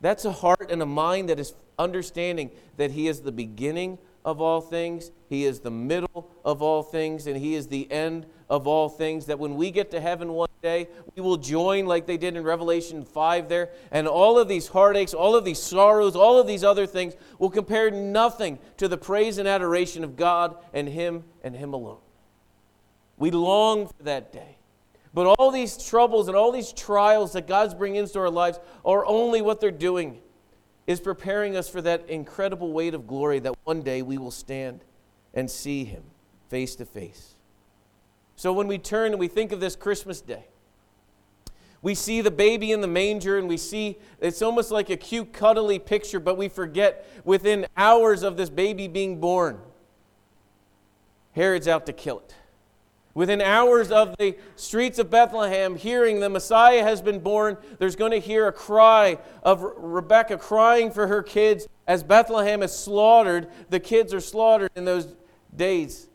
That's 0.00 0.24
a 0.24 0.32
heart 0.32 0.70
and 0.70 0.80
a 0.80 0.86
mind 0.86 1.28
that 1.28 1.38
is 1.38 1.52
understanding 1.78 2.50
that 2.78 2.92
He 2.92 3.08
is 3.08 3.20
the 3.20 3.30
beginning 3.30 3.98
of 4.24 4.40
all 4.40 4.62
things, 4.62 5.10
He 5.28 5.44
is 5.44 5.60
the 5.60 5.70
middle 5.70 6.30
of 6.46 6.62
all 6.62 6.82
things, 6.82 7.26
and 7.26 7.36
He 7.36 7.54
is 7.54 7.68
the 7.68 7.92
end 7.92 8.24
of 8.48 8.66
all 8.66 8.88
things. 8.88 9.26
That 9.26 9.38
when 9.38 9.56
we 9.56 9.70
get 9.70 9.90
to 9.92 10.00
heaven 10.00 10.32
one 10.32 10.48
day, 10.62 10.88
we 11.14 11.22
will 11.22 11.36
join 11.36 11.86
like 11.86 12.06
they 12.06 12.16
did 12.16 12.36
in 12.36 12.44
Revelation 12.44 13.04
5 13.04 13.48
there, 13.48 13.70
and 13.90 14.06
all 14.08 14.38
of 14.38 14.48
these 14.48 14.68
heartaches, 14.68 15.14
all 15.14 15.34
of 15.34 15.44
these 15.44 15.62
sorrows, 15.62 16.16
all 16.16 16.38
of 16.38 16.46
these 16.46 16.64
other 16.64 16.86
things 16.86 17.14
will 17.38 17.50
compare 17.50 17.90
nothing 17.90 18.58
to 18.76 18.88
the 18.88 18.98
praise 18.98 19.38
and 19.38 19.48
adoration 19.48 20.04
of 20.04 20.16
God 20.16 20.56
and 20.72 20.88
Him 20.88 21.24
and 21.42 21.54
Him 21.54 21.72
alone. 21.72 21.98
We 23.16 23.30
long 23.30 23.86
for 23.86 24.02
that 24.02 24.32
day. 24.32 24.58
But 25.14 25.34
all 25.38 25.50
these 25.50 25.78
troubles 25.78 26.28
and 26.28 26.36
all 26.36 26.52
these 26.52 26.72
trials 26.72 27.32
that 27.32 27.46
God's 27.46 27.72
bringing 27.72 28.00
into 28.00 28.18
our 28.18 28.28
lives 28.28 28.60
are 28.84 29.06
only 29.06 29.40
what 29.40 29.62
they're 29.62 29.70
doing 29.70 30.20
is 30.86 31.00
preparing 31.00 31.56
us 31.56 31.70
for 31.70 31.80
that 31.82 32.10
incredible 32.10 32.72
weight 32.72 32.92
of 32.92 33.06
glory 33.06 33.38
that 33.38 33.54
one 33.64 33.80
day 33.82 34.02
we 34.02 34.18
will 34.18 34.30
stand 34.30 34.84
and 35.32 35.50
see 35.50 35.84
Him 35.84 36.02
face 36.48 36.76
to 36.76 36.84
face. 36.84 37.35
So 38.36 38.52
when 38.52 38.68
we 38.68 38.76
turn 38.78 39.12
and 39.12 39.18
we 39.18 39.28
think 39.28 39.50
of 39.50 39.60
this 39.60 39.74
Christmas 39.74 40.20
day, 40.20 40.44
we 41.80 41.94
see 41.94 42.20
the 42.20 42.30
baby 42.30 42.72
in 42.72 42.82
the 42.82 42.86
manger 42.86 43.38
and 43.38 43.48
we 43.48 43.56
see 43.56 43.98
it's 44.20 44.42
almost 44.42 44.70
like 44.70 44.90
a 44.90 44.96
cute, 44.96 45.32
cuddly 45.32 45.78
picture, 45.78 46.20
but 46.20 46.36
we 46.36 46.48
forget 46.48 47.08
within 47.24 47.66
hours 47.76 48.22
of 48.22 48.36
this 48.36 48.50
baby 48.50 48.88
being 48.88 49.20
born, 49.20 49.58
Herod's 51.32 51.68
out 51.68 51.86
to 51.86 51.92
kill 51.92 52.18
it. 52.18 52.34
Within 53.14 53.40
hours 53.40 53.90
of 53.90 54.14
the 54.18 54.36
streets 54.56 54.98
of 54.98 55.08
Bethlehem, 55.08 55.74
hearing 55.74 56.20
the 56.20 56.28
Messiah 56.28 56.82
has 56.82 57.00
been 57.00 57.18
born, 57.18 57.56
there's 57.78 57.96
going 57.96 58.10
to 58.10 58.20
hear 58.20 58.46
a 58.46 58.52
cry 58.52 59.16
of 59.42 59.62
Rebecca 59.62 60.36
crying 60.36 60.90
for 60.90 61.06
her 61.06 61.22
kids 61.22 61.66
as 61.86 62.02
Bethlehem 62.02 62.62
is 62.62 62.76
slaughtered. 62.76 63.48
The 63.70 63.80
kids 63.80 64.12
are 64.12 64.20
slaughtered 64.20 64.70
in 64.76 64.84
those 64.84 65.14
days 65.54 66.08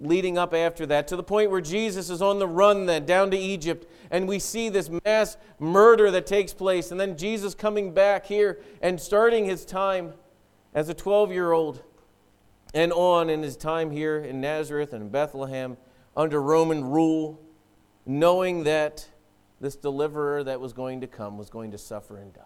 leading 0.00 0.38
up 0.38 0.54
after 0.54 0.86
that, 0.86 1.08
to 1.08 1.16
the 1.16 1.22
point 1.22 1.50
where 1.50 1.60
Jesus 1.60 2.10
is 2.10 2.22
on 2.22 2.38
the 2.38 2.46
run 2.46 2.86
then 2.86 3.06
down 3.06 3.30
to 3.30 3.36
Egypt, 3.36 3.86
and 4.10 4.26
we 4.26 4.38
see 4.38 4.68
this 4.68 4.90
mass 5.04 5.36
murder 5.58 6.10
that 6.10 6.26
takes 6.26 6.52
place, 6.52 6.90
and 6.90 7.00
then 7.00 7.16
Jesus 7.16 7.54
coming 7.54 7.92
back 7.92 8.26
here 8.26 8.60
and 8.82 9.00
starting 9.00 9.44
his 9.44 9.64
time 9.64 10.14
as 10.74 10.88
a 10.88 10.94
12 10.94 11.32
year 11.32 11.52
old 11.52 11.82
and 12.74 12.92
on 12.92 13.30
in 13.30 13.42
his 13.42 13.56
time 13.56 13.90
here 13.90 14.18
in 14.18 14.40
Nazareth 14.40 14.92
and 14.92 15.10
Bethlehem 15.10 15.76
under 16.16 16.40
Roman 16.40 16.84
rule, 16.84 17.40
knowing 18.06 18.64
that 18.64 19.08
this 19.60 19.76
deliverer 19.76 20.44
that 20.44 20.60
was 20.60 20.72
going 20.72 21.00
to 21.00 21.06
come 21.06 21.36
was 21.36 21.50
going 21.50 21.70
to 21.72 21.78
suffer 21.78 22.16
and 22.16 22.32
die. 22.32 22.42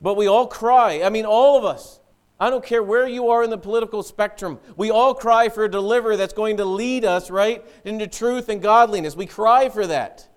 But 0.00 0.16
we 0.16 0.26
all 0.26 0.46
cry. 0.46 1.02
I 1.02 1.10
mean, 1.10 1.24
all 1.24 1.58
of 1.58 1.64
us. 1.64 2.00
I 2.40 2.50
don't 2.50 2.64
care 2.64 2.82
where 2.82 3.06
you 3.08 3.30
are 3.30 3.42
in 3.42 3.50
the 3.50 3.58
political 3.58 4.02
spectrum. 4.02 4.60
We 4.76 4.90
all 4.90 5.14
cry 5.14 5.48
for 5.48 5.64
a 5.64 5.70
deliverer 5.70 6.16
that's 6.16 6.32
going 6.32 6.58
to 6.58 6.64
lead 6.64 7.04
us, 7.04 7.30
right, 7.30 7.64
into 7.84 8.06
truth 8.06 8.48
and 8.48 8.62
godliness. 8.62 9.16
We 9.16 9.26
cry 9.26 9.68
for 9.68 9.86
that. 9.88 10.28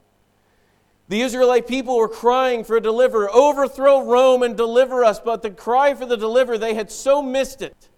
The 1.10 1.22
Israelite 1.22 1.68
people 1.68 1.98
were 1.98 2.08
crying 2.08 2.64
for 2.64 2.78
a 2.78 2.82
deliverer, 2.82 3.30
overthrow 3.32 4.04
Rome 4.04 4.44
and 4.44 4.56
deliver 4.56 5.04
us. 5.04 5.20
But 5.20 5.42
the 5.42 5.52
cry 5.52 5.94
for 5.94 6.06
the 6.06 6.18
deliverer, 6.18 6.58
they 6.58 6.74
had 6.74 6.90
so 6.90 7.22
missed 7.22 7.62
it 7.62 7.90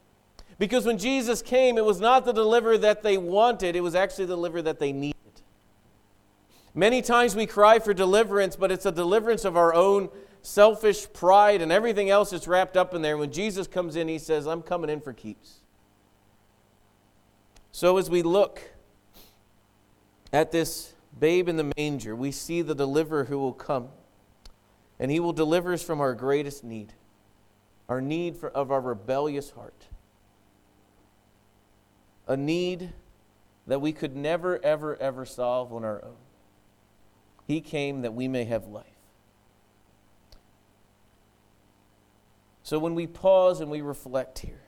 because 0.57 0.85
when 0.85 0.97
Jesus 0.97 1.41
came, 1.41 1.77
it 1.77 1.85
was 1.85 2.01
not 2.01 2.25
the 2.25 2.33
deliverer 2.33 2.77
that 2.79 3.03
they 3.03 3.17
wanted, 3.17 3.75
it 3.75 3.81
was 3.81 3.95
actually 3.95 4.25
the 4.25 4.35
deliverer 4.35 4.61
that 4.63 4.79
they 4.79 4.91
needed. 4.91 5.13
Many 6.75 7.01
times 7.03 7.35
we 7.35 7.45
cry 7.45 7.79
for 7.79 7.93
deliverance, 7.93 8.55
but 8.55 8.71
it's 8.71 8.85
a 8.85 8.91
deliverance 8.91 9.45
of 9.45 9.55
our 9.55 9.73
own 9.73 10.09
selfish 10.43 11.11
pride 11.11 11.61
and 11.61 11.71
everything 11.71 12.11
else 12.11 12.29
that's 12.29 12.47
wrapped 12.47 12.77
up 12.77 12.93
in 12.93 13.01
there. 13.01 13.17
When 13.17 13.31
Jesus 13.31 13.65
comes 13.65 13.95
in, 13.95 14.07
he 14.07 14.19
says, 14.19 14.45
I'm 14.45 14.61
coming 14.61 14.91
in 14.91 15.01
for 15.01 15.13
keeps. 15.13 15.61
So 17.71 17.97
as 17.97 18.09
we 18.09 18.21
look 18.21 18.61
at 20.31 20.51
this 20.51 20.93
babe 21.19 21.49
in 21.49 21.57
the 21.57 21.71
manger, 21.75 22.15
we 22.15 22.31
see 22.31 22.61
the 22.61 22.75
deliverer 22.75 23.23
who 23.23 23.39
will 23.39 23.53
come, 23.53 23.89
and 24.99 25.09
he 25.09 25.19
will 25.19 25.33
deliver 25.33 25.73
us 25.73 25.81
from 25.81 25.99
our 25.99 26.13
greatest 26.13 26.63
need, 26.63 26.93
our 27.89 28.01
need 28.01 28.37
for, 28.37 28.49
of 28.51 28.71
our 28.71 28.81
rebellious 28.81 29.49
heart 29.51 29.87
a 32.27 32.37
need 32.37 32.93
that 33.67 33.79
we 33.79 33.91
could 33.91 34.15
never, 34.15 34.63
ever, 34.63 34.95
ever 34.97 35.25
solve 35.25 35.73
on 35.73 35.83
our 35.83 36.03
own. 36.03 36.15
He 37.47 37.61
came 37.61 38.01
that 38.01 38.13
we 38.13 38.27
may 38.27 38.45
have 38.45 38.67
life. 38.67 38.85
So 42.63 42.79
when 42.79 42.95
we 42.95 43.07
pause 43.07 43.59
and 43.59 43.69
we 43.69 43.81
reflect 43.81 44.39
here, 44.39 44.61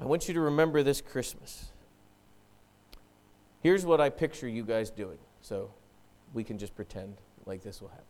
I 0.00 0.04
want 0.04 0.28
you 0.28 0.34
to 0.34 0.40
remember 0.40 0.82
this 0.82 1.00
Christmas. 1.00 1.66
Here's 3.62 3.84
what 3.84 4.00
I 4.00 4.10
picture 4.10 4.48
you 4.48 4.62
guys 4.62 4.90
doing, 4.90 5.18
so 5.40 5.70
we 6.32 6.44
can 6.44 6.58
just 6.58 6.74
pretend 6.74 7.16
like 7.46 7.62
this 7.62 7.80
will 7.80 7.88
happen. 7.88 8.04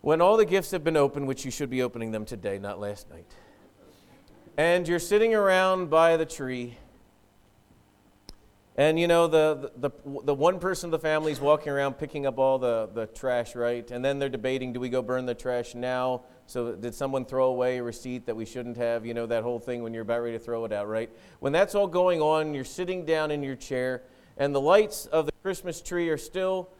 When 0.00 0.20
all 0.20 0.36
the 0.36 0.44
gifts 0.44 0.72
have 0.72 0.82
been 0.82 0.96
opened, 0.96 1.28
which 1.28 1.44
you 1.44 1.50
should 1.50 1.70
be 1.70 1.82
opening 1.82 2.10
them 2.10 2.24
today, 2.24 2.58
not 2.58 2.80
last 2.80 3.08
night 3.08 3.26
and 4.56 4.86
you're 4.86 4.98
sitting 4.98 5.34
around 5.34 5.88
by 5.88 6.16
the 6.16 6.26
tree 6.26 6.76
and 8.76 8.98
you 8.98 9.06
know 9.06 9.26
the, 9.26 9.70
the, 9.76 9.90
the, 10.24 10.34
one 10.34 10.58
person 10.58 10.86
of 10.88 10.92
the 10.92 10.98
family 10.98 11.30
is 11.30 11.40
walking 11.40 11.70
around 11.70 11.94
picking 11.94 12.24
up 12.24 12.38
all 12.38 12.58
the, 12.58 12.88
the 12.94 13.06
trash 13.06 13.54
right? 13.54 13.90
And 13.90 14.02
then 14.02 14.18
they're 14.18 14.30
debating 14.30 14.72
do 14.72 14.80
we 14.80 14.88
go 14.88 15.02
burn 15.02 15.26
the 15.26 15.34
trash 15.34 15.74
now? 15.74 16.22
So 16.46 16.74
did 16.74 16.94
someone 16.94 17.26
throw 17.26 17.46
away 17.46 17.78
a 17.78 17.82
receipt 17.82 18.24
that 18.26 18.34
we 18.34 18.46
shouldn't 18.46 18.78
have? 18.78 19.04
You 19.04 19.12
know 19.12 19.26
that 19.26 19.42
whole 19.42 19.58
thing 19.58 19.82
when 19.82 19.92
you're 19.92 20.02
about 20.02 20.22
ready 20.22 20.38
to 20.38 20.42
throw 20.42 20.64
it 20.64 20.72
out 20.72 20.88
right? 20.88 21.10
When 21.40 21.52
that's 21.52 21.74
all 21.74 21.86
going 21.86 22.22
on 22.22 22.54
you're 22.54 22.64
sitting 22.64 23.04
down 23.04 23.30
in 23.30 23.42
your 23.42 23.56
chair 23.56 24.04
and 24.38 24.54
the 24.54 24.60
lights 24.60 25.04
of 25.06 25.26
the 25.26 25.32
christmas 25.42 25.82
tree 25.82 26.08
are 26.08 26.16
still 26.16 26.70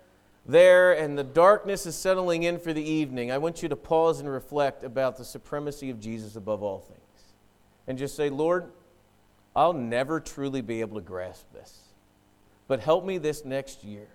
there 0.47 0.95
and 0.95 1.19
the 1.19 1.25
darkness 1.25 1.85
is 1.85 1.95
settling 1.95 2.45
in 2.45 2.59
for 2.59 2.73
the 2.73 2.83
evening. 2.83 3.31
I 3.31 3.37
want 3.37 3.63
you 3.63 3.69
to 3.69 3.77
pause 3.77 4.19
and 4.19 4.29
reflect 4.31 4.83
about 4.83 5.19
the 5.19 5.27
supremacy 5.27 5.91
of 5.91 6.01
jesus 6.01 6.37
above 6.37 6.63
all 6.63 6.81
things. 6.81 6.99
And 7.87 7.99
just 7.99 8.17
say, 8.17 8.31
Lord, 8.31 8.71
I'll 9.55 9.73
never 9.73 10.21
truly 10.21 10.61
be 10.61 10.81
able 10.81 10.97
to 10.97 11.07
grasp 11.07 11.53
this. 11.53 11.79
But 12.69 12.81
help 12.81 13.05
me 13.05 13.19
this 13.19 13.45
next 13.45 13.85
year 13.85 14.09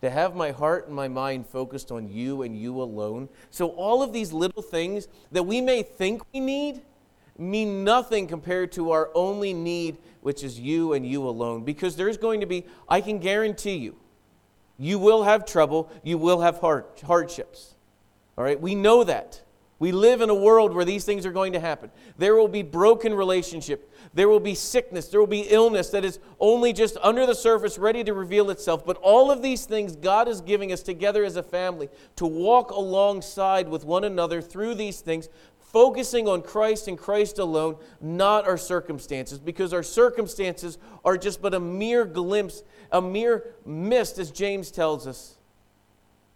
to 0.00 0.10
have 0.10 0.34
my 0.34 0.50
heart 0.50 0.86
and 0.86 0.94
my 0.94 1.08
mind 1.08 1.46
focused 1.46 1.90
on 1.90 2.08
you 2.08 2.42
and 2.42 2.58
you 2.58 2.82
alone. 2.82 3.28
So 3.50 3.68
all 3.68 4.02
of 4.02 4.12
these 4.12 4.32
little 4.32 4.62
things 4.62 5.08
that 5.32 5.44
we 5.44 5.60
may 5.60 5.82
think 5.82 6.22
we 6.32 6.40
need 6.40 6.82
mean 7.38 7.84
nothing 7.84 8.26
compared 8.26 8.72
to 8.72 8.90
our 8.90 9.10
only 9.14 9.52
need, 9.52 9.96
which 10.20 10.44
is 10.44 10.58
you 10.58 10.92
and 10.92 11.06
you 11.06 11.26
alone. 11.26 11.64
Because 11.64 11.96
there's 11.96 12.16
going 12.16 12.40
to 12.40 12.46
be, 12.46 12.66
I 12.88 13.00
can 13.00 13.18
guarantee 13.18 13.76
you, 13.76 13.96
you 14.78 14.98
will 14.98 15.22
have 15.22 15.46
trouble, 15.46 15.90
you 16.02 16.18
will 16.18 16.40
have 16.40 16.58
hard, 16.58 16.84
hardships. 17.06 17.74
All 18.36 18.44
right, 18.44 18.60
we 18.60 18.74
know 18.74 19.04
that. 19.04 19.40
We 19.80 19.90
live 19.90 20.20
in 20.20 20.30
a 20.30 20.34
world 20.34 20.72
where 20.72 20.84
these 20.84 21.04
things 21.04 21.26
are 21.26 21.32
going 21.32 21.52
to 21.54 21.60
happen. 21.60 21.90
There 22.16 22.36
will 22.36 22.48
be 22.48 22.62
broken 22.62 23.12
relationship. 23.12 23.92
There 24.14 24.28
will 24.28 24.40
be 24.40 24.54
sickness. 24.54 25.08
There 25.08 25.18
will 25.18 25.26
be 25.26 25.48
illness 25.50 25.90
that 25.90 26.04
is 26.04 26.20
only 26.38 26.72
just 26.72 26.96
under 27.02 27.26
the 27.26 27.34
surface, 27.34 27.76
ready 27.76 28.04
to 28.04 28.14
reveal 28.14 28.50
itself. 28.50 28.86
But 28.86 28.98
all 28.98 29.32
of 29.32 29.42
these 29.42 29.64
things 29.64 29.96
God 29.96 30.28
is 30.28 30.40
giving 30.40 30.72
us 30.72 30.82
together 30.82 31.24
as 31.24 31.36
a 31.36 31.42
family 31.42 31.88
to 32.16 32.24
walk 32.24 32.70
alongside 32.70 33.68
with 33.68 33.84
one 33.84 34.04
another 34.04 34.40
through 34.40 34.76
these 34.76 35.00
things, 35.00 35.28
focusing 35.58 36.28
on 36.28 36.42
Christ 36.42 36.86
and 36.86 36.96
Christ 36.96 37.40
alone, 37.40 37.76
not 38.00 38.46
our 38.46 38.56
circumstances, 38.56 39.40
because 39.40 39.72
our 39.72 39.82
circumstances 39.82 40.78
are 41.04 41.18
just 41.18 41.42
but 41.42 41.52
a 41.52 41.58
mere 41.58 42.04
glimpse, 42.04 42.62
a 42.92 43.02
mere 43.02 43.54
mist, 43.66 44.18
as 44.18 44.30
James 44.30 44.70
tells 44.70 45.08
us, 45.08 45.36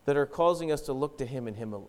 that 0.07 0.17
are 0.17 0.27
causing 0.27 0.73
us 0.73 0.81
to 0.83 0.93
look 0.93 1.19
to 1.19 1.25
Him 1.25 1.47
and 1.47 1.57
Him 1.57 1.73
alone. 1.73 1.89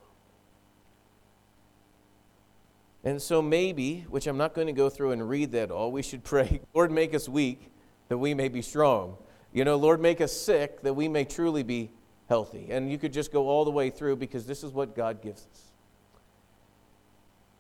And 3.04 3.22
so 3.22 3.42
maybe, 3.42 4.06
which 4.10 4.28
I'm 4.28 4.38
not 4.38 4.54
going 4.54 4.68
to 4.68 4.74
go 4.74 4.90
through 4.90 5.12
and 5.12 5.28
read 5.28 5.52
that 5.54 5.72
all, 5.72 5.92
we 5.92 6.02
should 6.02 6.24
pray, 6.26 6.62
Lord, 6.74 6.92
make 6.92 7.14
us 7.14 7.30
weak 7.30 7.72
that 8.10 8.18
we 8.18 8.34
may 8.34 8.50
be 8.50 8.62
strong. 8.62 9.18
You 9.54 9.64
know, 9.64 9.78
Lord, 9.78 10.02
make 10.02 10.22
us 10.22 10.32
sick 10.32 10.82
that 10.82 10.94
we 10.94 11.08
may 11.08 11.26
truly 11.26 11.64
be 11.64 11.92
healthy. 12.28 12.68
And 12.70 12.92
you 12.92 12.98
could 12.98 13.14
just 13.14 13.32
go 13.32 13.48
all 13.48 13.66
the 13.66 13.72
way 13.72 13.90
through 13.90 14.18
because 14.18 14.46
this 14.46 14.64
is 14.64 14.72
what 14.72 14.96
God 14.96 15.22
gives 15.22 15.48
us. 15.52 15.62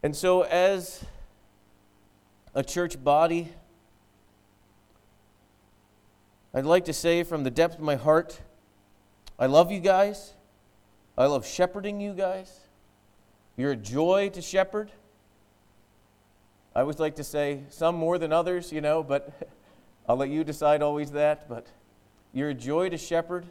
And 0.02 0.15
so, 0.15 0.43
as 0.43 1.04
a 2.54 2.63
church 2.63 3.04
body, 3.04 3.52
I'd 6.54 6.65
like 6.65 6.86
to 6.86 6.93
say 6.93 7.23
from 7.23 7.43
the 7.43 7.52
depth 7.52 7.75
of 7.75 7.82
my 7.82 7.95
heart, 7.95 8.39
I 9.38 9.47
love 9.47 9.71
you 9.71 9.80
guys. 9.80 10.34
I 11.17 11.25
love 11.25 11.45
shepherding 11.45 11.99
you 11.99 12.13
guys. 12.13 12.62
You're 13.58 13.71
a 13.71 13.75
joy 13.75 14.30
to 14.34 14.41
shepherd. 14.41 14.91
I 16.80 16.82
always 16.82 16.98
like 16.98 17.18
to 17.18 17.26
say 17.26 17.63
some 17.68 17.96
more 17.96 18.18
than 18.18 18.32
others, 18.32 18.72
you 18.72 18.80
know, 18.80 19.04
but 19.04 19.52
I'll 20.08 20.15
let 20.15 20.30
you 20.30 20.46
decide 20.46 20.82
always 20.82 21.12
that. 21.12 21.50
But 21.50 21.68
you're 22.32 22.52
a 22.52 22.54
joy 22.54 22.88
to 22.88 22.98
shepherd 22.98 23.46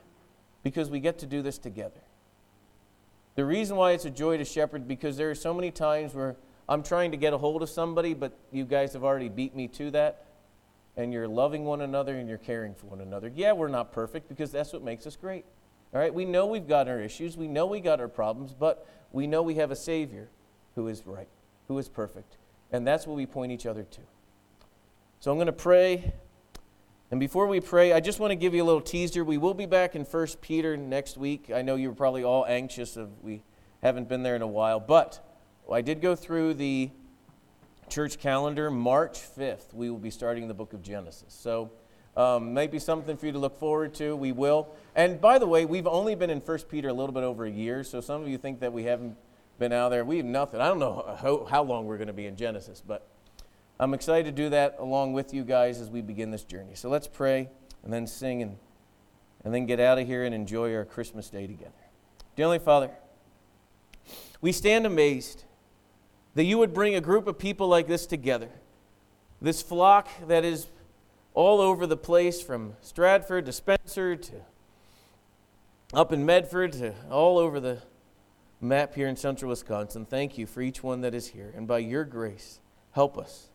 because 0.63 0.89
we 0.89 0.99
get 0.99 1.19
to 1.19 1.27
do 1.27 1.43
this 1.43 1.59
together. 1.59 2.01
The 3.35 3.45
reason 3.45 3.77
why 3.77 3.93
it's 3.93 4.07
a 4.07 4.11
joy 4.11 4.39
to 4.39 4.47
shepherd 4.47 4.89
because 4.89 5.19
there 5.19 5.31
are 5.31 5.35
so 5.35 5.53
many 5.53 5.71
times 5.71 6.15
where 6.15 6.37
I'm 6.71 6.83
trying 6.83 7.11
to 7.11 7.19
get 7.19 7.35
a 7.35 7.37
hold 7.37 7.63
of 7.63 7.69
somebody, 7.69 8.15
but 8.15 8.33
you 8.51 8.65
guys 8.65 8.95
have 8.95 9.05
already 9.05 9.29
beat 9.29 9.55
me 9.55 9.69
to 9.69 9.91
that. 9.91 10.25
And 10.97 11.13
you're 11.13 11.29
loving 11.29 11.67
one 11.67 11.83
another 11.83 12.17
and 12.17 12.31
you're 12.31 12.39
caring 12.39 12.75
for 12.75 12.87
one 12.87 13.03
another. 13.03 13.31
Yeah, 13.37 13.53
we're 13.53 13.69
not 13.69 13.93
perfect 13.93 14.31
because 14.31 14.51
that's 14.51 14.73
what 14.73 14.83
makes 14.83 15.07
us 15.07 15.17
great. 15.17 15.45
All 15.93 16.01
right, 16.01 16.15
we 16.15 16.25
know 16.25 16.47
we've 16.47 16.67
got 16.67 16.89
our 16.89 16.99
issues, 16.99 17.37
we 17.37 17.47
know 17.47 17.67
we 17.67 17.81
got 17.81 18.01
our 18.01 18.09
problems, 18.09 18.55
but 18.59 18.89
we 19.13 19.27
know 19.27 19.43
we 19.43 19.57
have 19.57 19.71
a 19.71 19.77
Savior 19.77 20.31
who 20.77 20.89
is 20.89 21.03
right, 21.05 21.29
who 21.67 21.77
is 21.77 21.91
perfect, 21.91 22.39
and 22.73 22.87
that's 22.87 23.07
what 23.07 23.17
we 23.17 23.27
point 23.27 23.53
each 23.53 23.67
other 23.67 23.83
to. 23.83 24.01
So 25.21 25.31
I'm 25.31 25.37
going 25.37 25.47
to 25.47 25.53
pray. 25.53 26.13
And 27.11 27.19
before 27.19 27.47
we 27.47 27.61
pray, 27.61 27.93
I 27.93 28.01
just 28.01 28.21
want 28.21 28.31
to 28.31 28.37
give 28.37 28.55
you 28.55 28.63
a 28.63 28.67
little 28.67 28.81
teaser. 28.81 29.25
We 29.25 29.39
will 29.39 29.55
be 29.55 29.67
back 29.67 29.97
in 29.97 30.05
1 30.05 30.27
Peter 30.41 30.77
next 30.77 31.17
week. 31.17 31.51
I 31.55 31.63
know 31.63 31.77
you're 31.77 31.93
probably 31.93 32.23
all 32.23 32.45
anxious 32.47 32.97
of 32.97 33.11
we 33.23 33.43
haven't 33.83 34.09
been 34.09 34.23
there 34.23 34.37
in 34.37 34.43
a 34.43 34.47
while, 34.47 34.79
but 34.79 35.25
I 35.73 35.81
did 35.81 36.01
go 36.01 36.15
through 36.15 36.55
the 36.55 36.91
church 37.89 38.19
calendar. 38.19 38.71
March 38.71 39.19
5th, 39.19 39.73
we 39.73 39.89
will 39.91 39.99
be 39.99 40.11
starting 40.11 40.49
the 40.49 40.55
book 40.55 40.73
of 40.73 40.83
Genesis. 40.83 41.33
So 41.33 41.71
um, 42.17 42.53
maybe 42.53 42.79
something 42.79 43.17
for 43.17 43.27
you 43.27 43.33
to 43.33 43.39
look 43.39 43.59
forward 43.59 43.95
to. 43.95 44.15
We 44.15 44.33
will. 44.33 44.69
And 44.95 45.21
by 45.21 45.39
the 45.39 45.47
way, 45.47 45.65
we've 45.65 45.87
only 45.87 46.15
been 46.15 46.31
in 46.31 46.41
1 46.41 46.59
Peter 46.69 46.89
a 46.89 46.93
little 46.93 47.13
bit 47.13 47.23
over 47.23 47.45
a 47.45 47.51
year, 47.51 47.85
so 47.85 48.01
some 48.01 48.23
of 48.23 48.29
you 48.29 48.39
think 48.39 48.61
that 48.61 48.73
we 48.73 48.85
haven't 48.85 49.17
been 49.59 49.73
out 49.73 49.91
there. 49.91 50.05
We 50.05 50.19
have 50.19 50.27
nothing. 50.27 50.61
I 50.61 50.69
don't 50.69 50.79
know 50.79 51.17
how, 51.21 51.45
how 51.45 51.63
long 51.63 51.87
we're 51.87 51.97
going 51.97 52.09
to 52.09 52.13
be 52.13 52.27
in 52.27 52.37
Genesis, 52.37 52.83
but 52.87 53.07
I'm 53.81 53.95
excited 53.95 54.25
to 54.25 54.43
do 54.43 54.51
that 54.51 54.77
along 54.79 55.13
with 55.13 55.35
you 55.35 55.45
guys 55.45 55.81
as 55.81 55.91
we 55.91 56.01
begin 56.01 56.31
this 56.31 56.45
journey. 56.45 56.75
So 56.75 56.89
let's 56.89 57.07
pray 57.07 57.49
and 57.83 57.93
then 57.93 58.07
sing 58.07 58.43
and, 58.43 58.57
and 59.45 59.55
then 59.55 59.67
get 59.67 59.81
out 59.81 59.99
of 59.99 60.07
here 60.07 60.25
and 60.25 60.35
enjoy 60.35 60.75
our 60.75 60.85
Christmas 60.85 61.29
day 61.29 61.47
together. 61.47 61.73
Dear 62.37 62.45
Heavenly 62.45 62.65
Father, 62.65 62.91
we 64.41 64.53
stand 64.53 64.87
amazed 64.87 65.45
that 66.35 66.45
you 66.45 66.59
would 66.59 66.73
bring 66.73 66.95
a 66.95 67.01
group 67.01 67.27
of 67.27 67.39
people 67.39 67.69
like 67.69 67.87
this 67.87 68.07
together. 68.07 68.51
This 69.41 69.63
flock 69.63 70.09
that 70.29 70.45
is 70.45 70.67
all 71.35 71.61
over 71.61 71.87
the 71.87 71.97
place 71.97 72.41
from 72.43 72.75
Stratford 72.81 73.47
to 73.47 73.53
Spencer 73.53 74.17
to 74.17 74.33
up 75.95 76.13
in 76.13 76.27
Medford 76.27 76.73
to 76.73 76.95
all 77.11 77.39
over 77.39 77.61
the 77.61 77.79
map 78.61 78.95
here 78.95 79.09
in 79.09 79.17
central 79.17 79.51
Wisconsin. 79.51 80.05
Thank 80.05 80.39
you 80.39 80.47
for 80.47 80.61
each 80.61 80.83
one 80.83 81.01
that 81.03 81.15
is 81.15 81.29
here. 81.29 81.53
And 81.57 81.67
by 81.67 81.79
your 81.79 82.05
grace, 82.05 82.61
help 82.93 83.17
us 83.17 83.51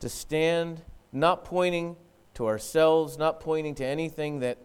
to 0.00 0.08
stand 0.08 0.82
not 1.12 1.44
pointing 1.44 1.96
to 2.34 2.46
ourselves, 2.46 3.18
not 3.18 3.40
pointing 3.40 3.74
to 3.76 3.84
anything 3.84 4.40
that, 4.40 4.58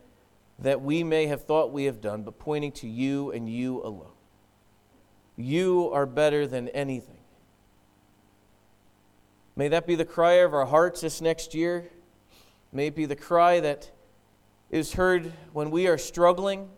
that 0.60 0.82
we 0.82 1.04
may 1.04 1.28
have 1.28 1.44
thought 1.44 1.72
we 1.72 1.86
have 1.86 2.02
done, 2.02 2.24
but 2.24 2.38
pointing 2.40 2.72
to 2.72 2.88
you 2.88 3.32
and 3.32 3.50
you 3.50 3.82
alone. 3.84 4.12
You 5.36 5.90
are 5.92 6.06
better 6.06 6.46
than 6.46 6.70
anything. 6.70 7.18
May 9.56 9.68
that 9.70 9.88
be 9.88 9.96
the 9.96 10.06
cry 10.06 10.34
of 10.34 10.54
our 10.54 10.66
hearts 10.66 11.02
this 11.02 11.22
next 11.22 11.54
year. 11.54 11.90
May 12.72 12.88
it 12.88 12.96
be 12.96 13.06
the 13.06 13.16
cry 13.16 13.60
that 13.60 13.92
is 14.72 14.94
heard 14.94 15.32
when 15.54 15.70
we 15.70 15.88
are 15.88 15.98
struggling, 15.98 16.70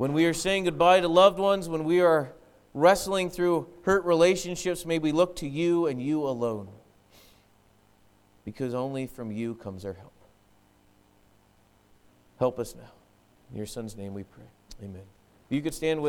when 0.00 0.14
we 0.14 0.24
are 0.24 0.32
saying 0.32 0.64
goodbye 0.64 0.98
to 0.98 1.08
loved 1.08 1.38
ones, 1.38 1.68
when 1.68 1.84
we 1.84 2.00
are 2.00 2.32
wrestling 2.72 3.28
through 3.28 3.68
hurt 3.82 4.02
relationships. 4.06 4.86
May 4.86 4.98
we 4.98 5.12
look 5.12 5.36
to 5.36 5.46
you 5.46 5.88
and 5.88 6.00
you 6.00 6.26
alone, 6.26 6.68
because 8.46 8.72
only 8.72 9.06
from 9.06 9.30
you 9.30 9.56
comes 9.56 9.84
our 9.84 9.92
help. 9.92 10.14
Help 12.38 12.58
us 12.58 12.74
now. 12.74 12.90
In 13.50 13.58
your 13.58 13.66
Son's 13.66 13.94
name 13.94 14.14
we 14.14 14.22
pray. 14.22 14.46
Amen. 14.82 15.02
You 15.50 15.60
could 15.60 15.74
stand 15.74 15.98
with 15.98 15.98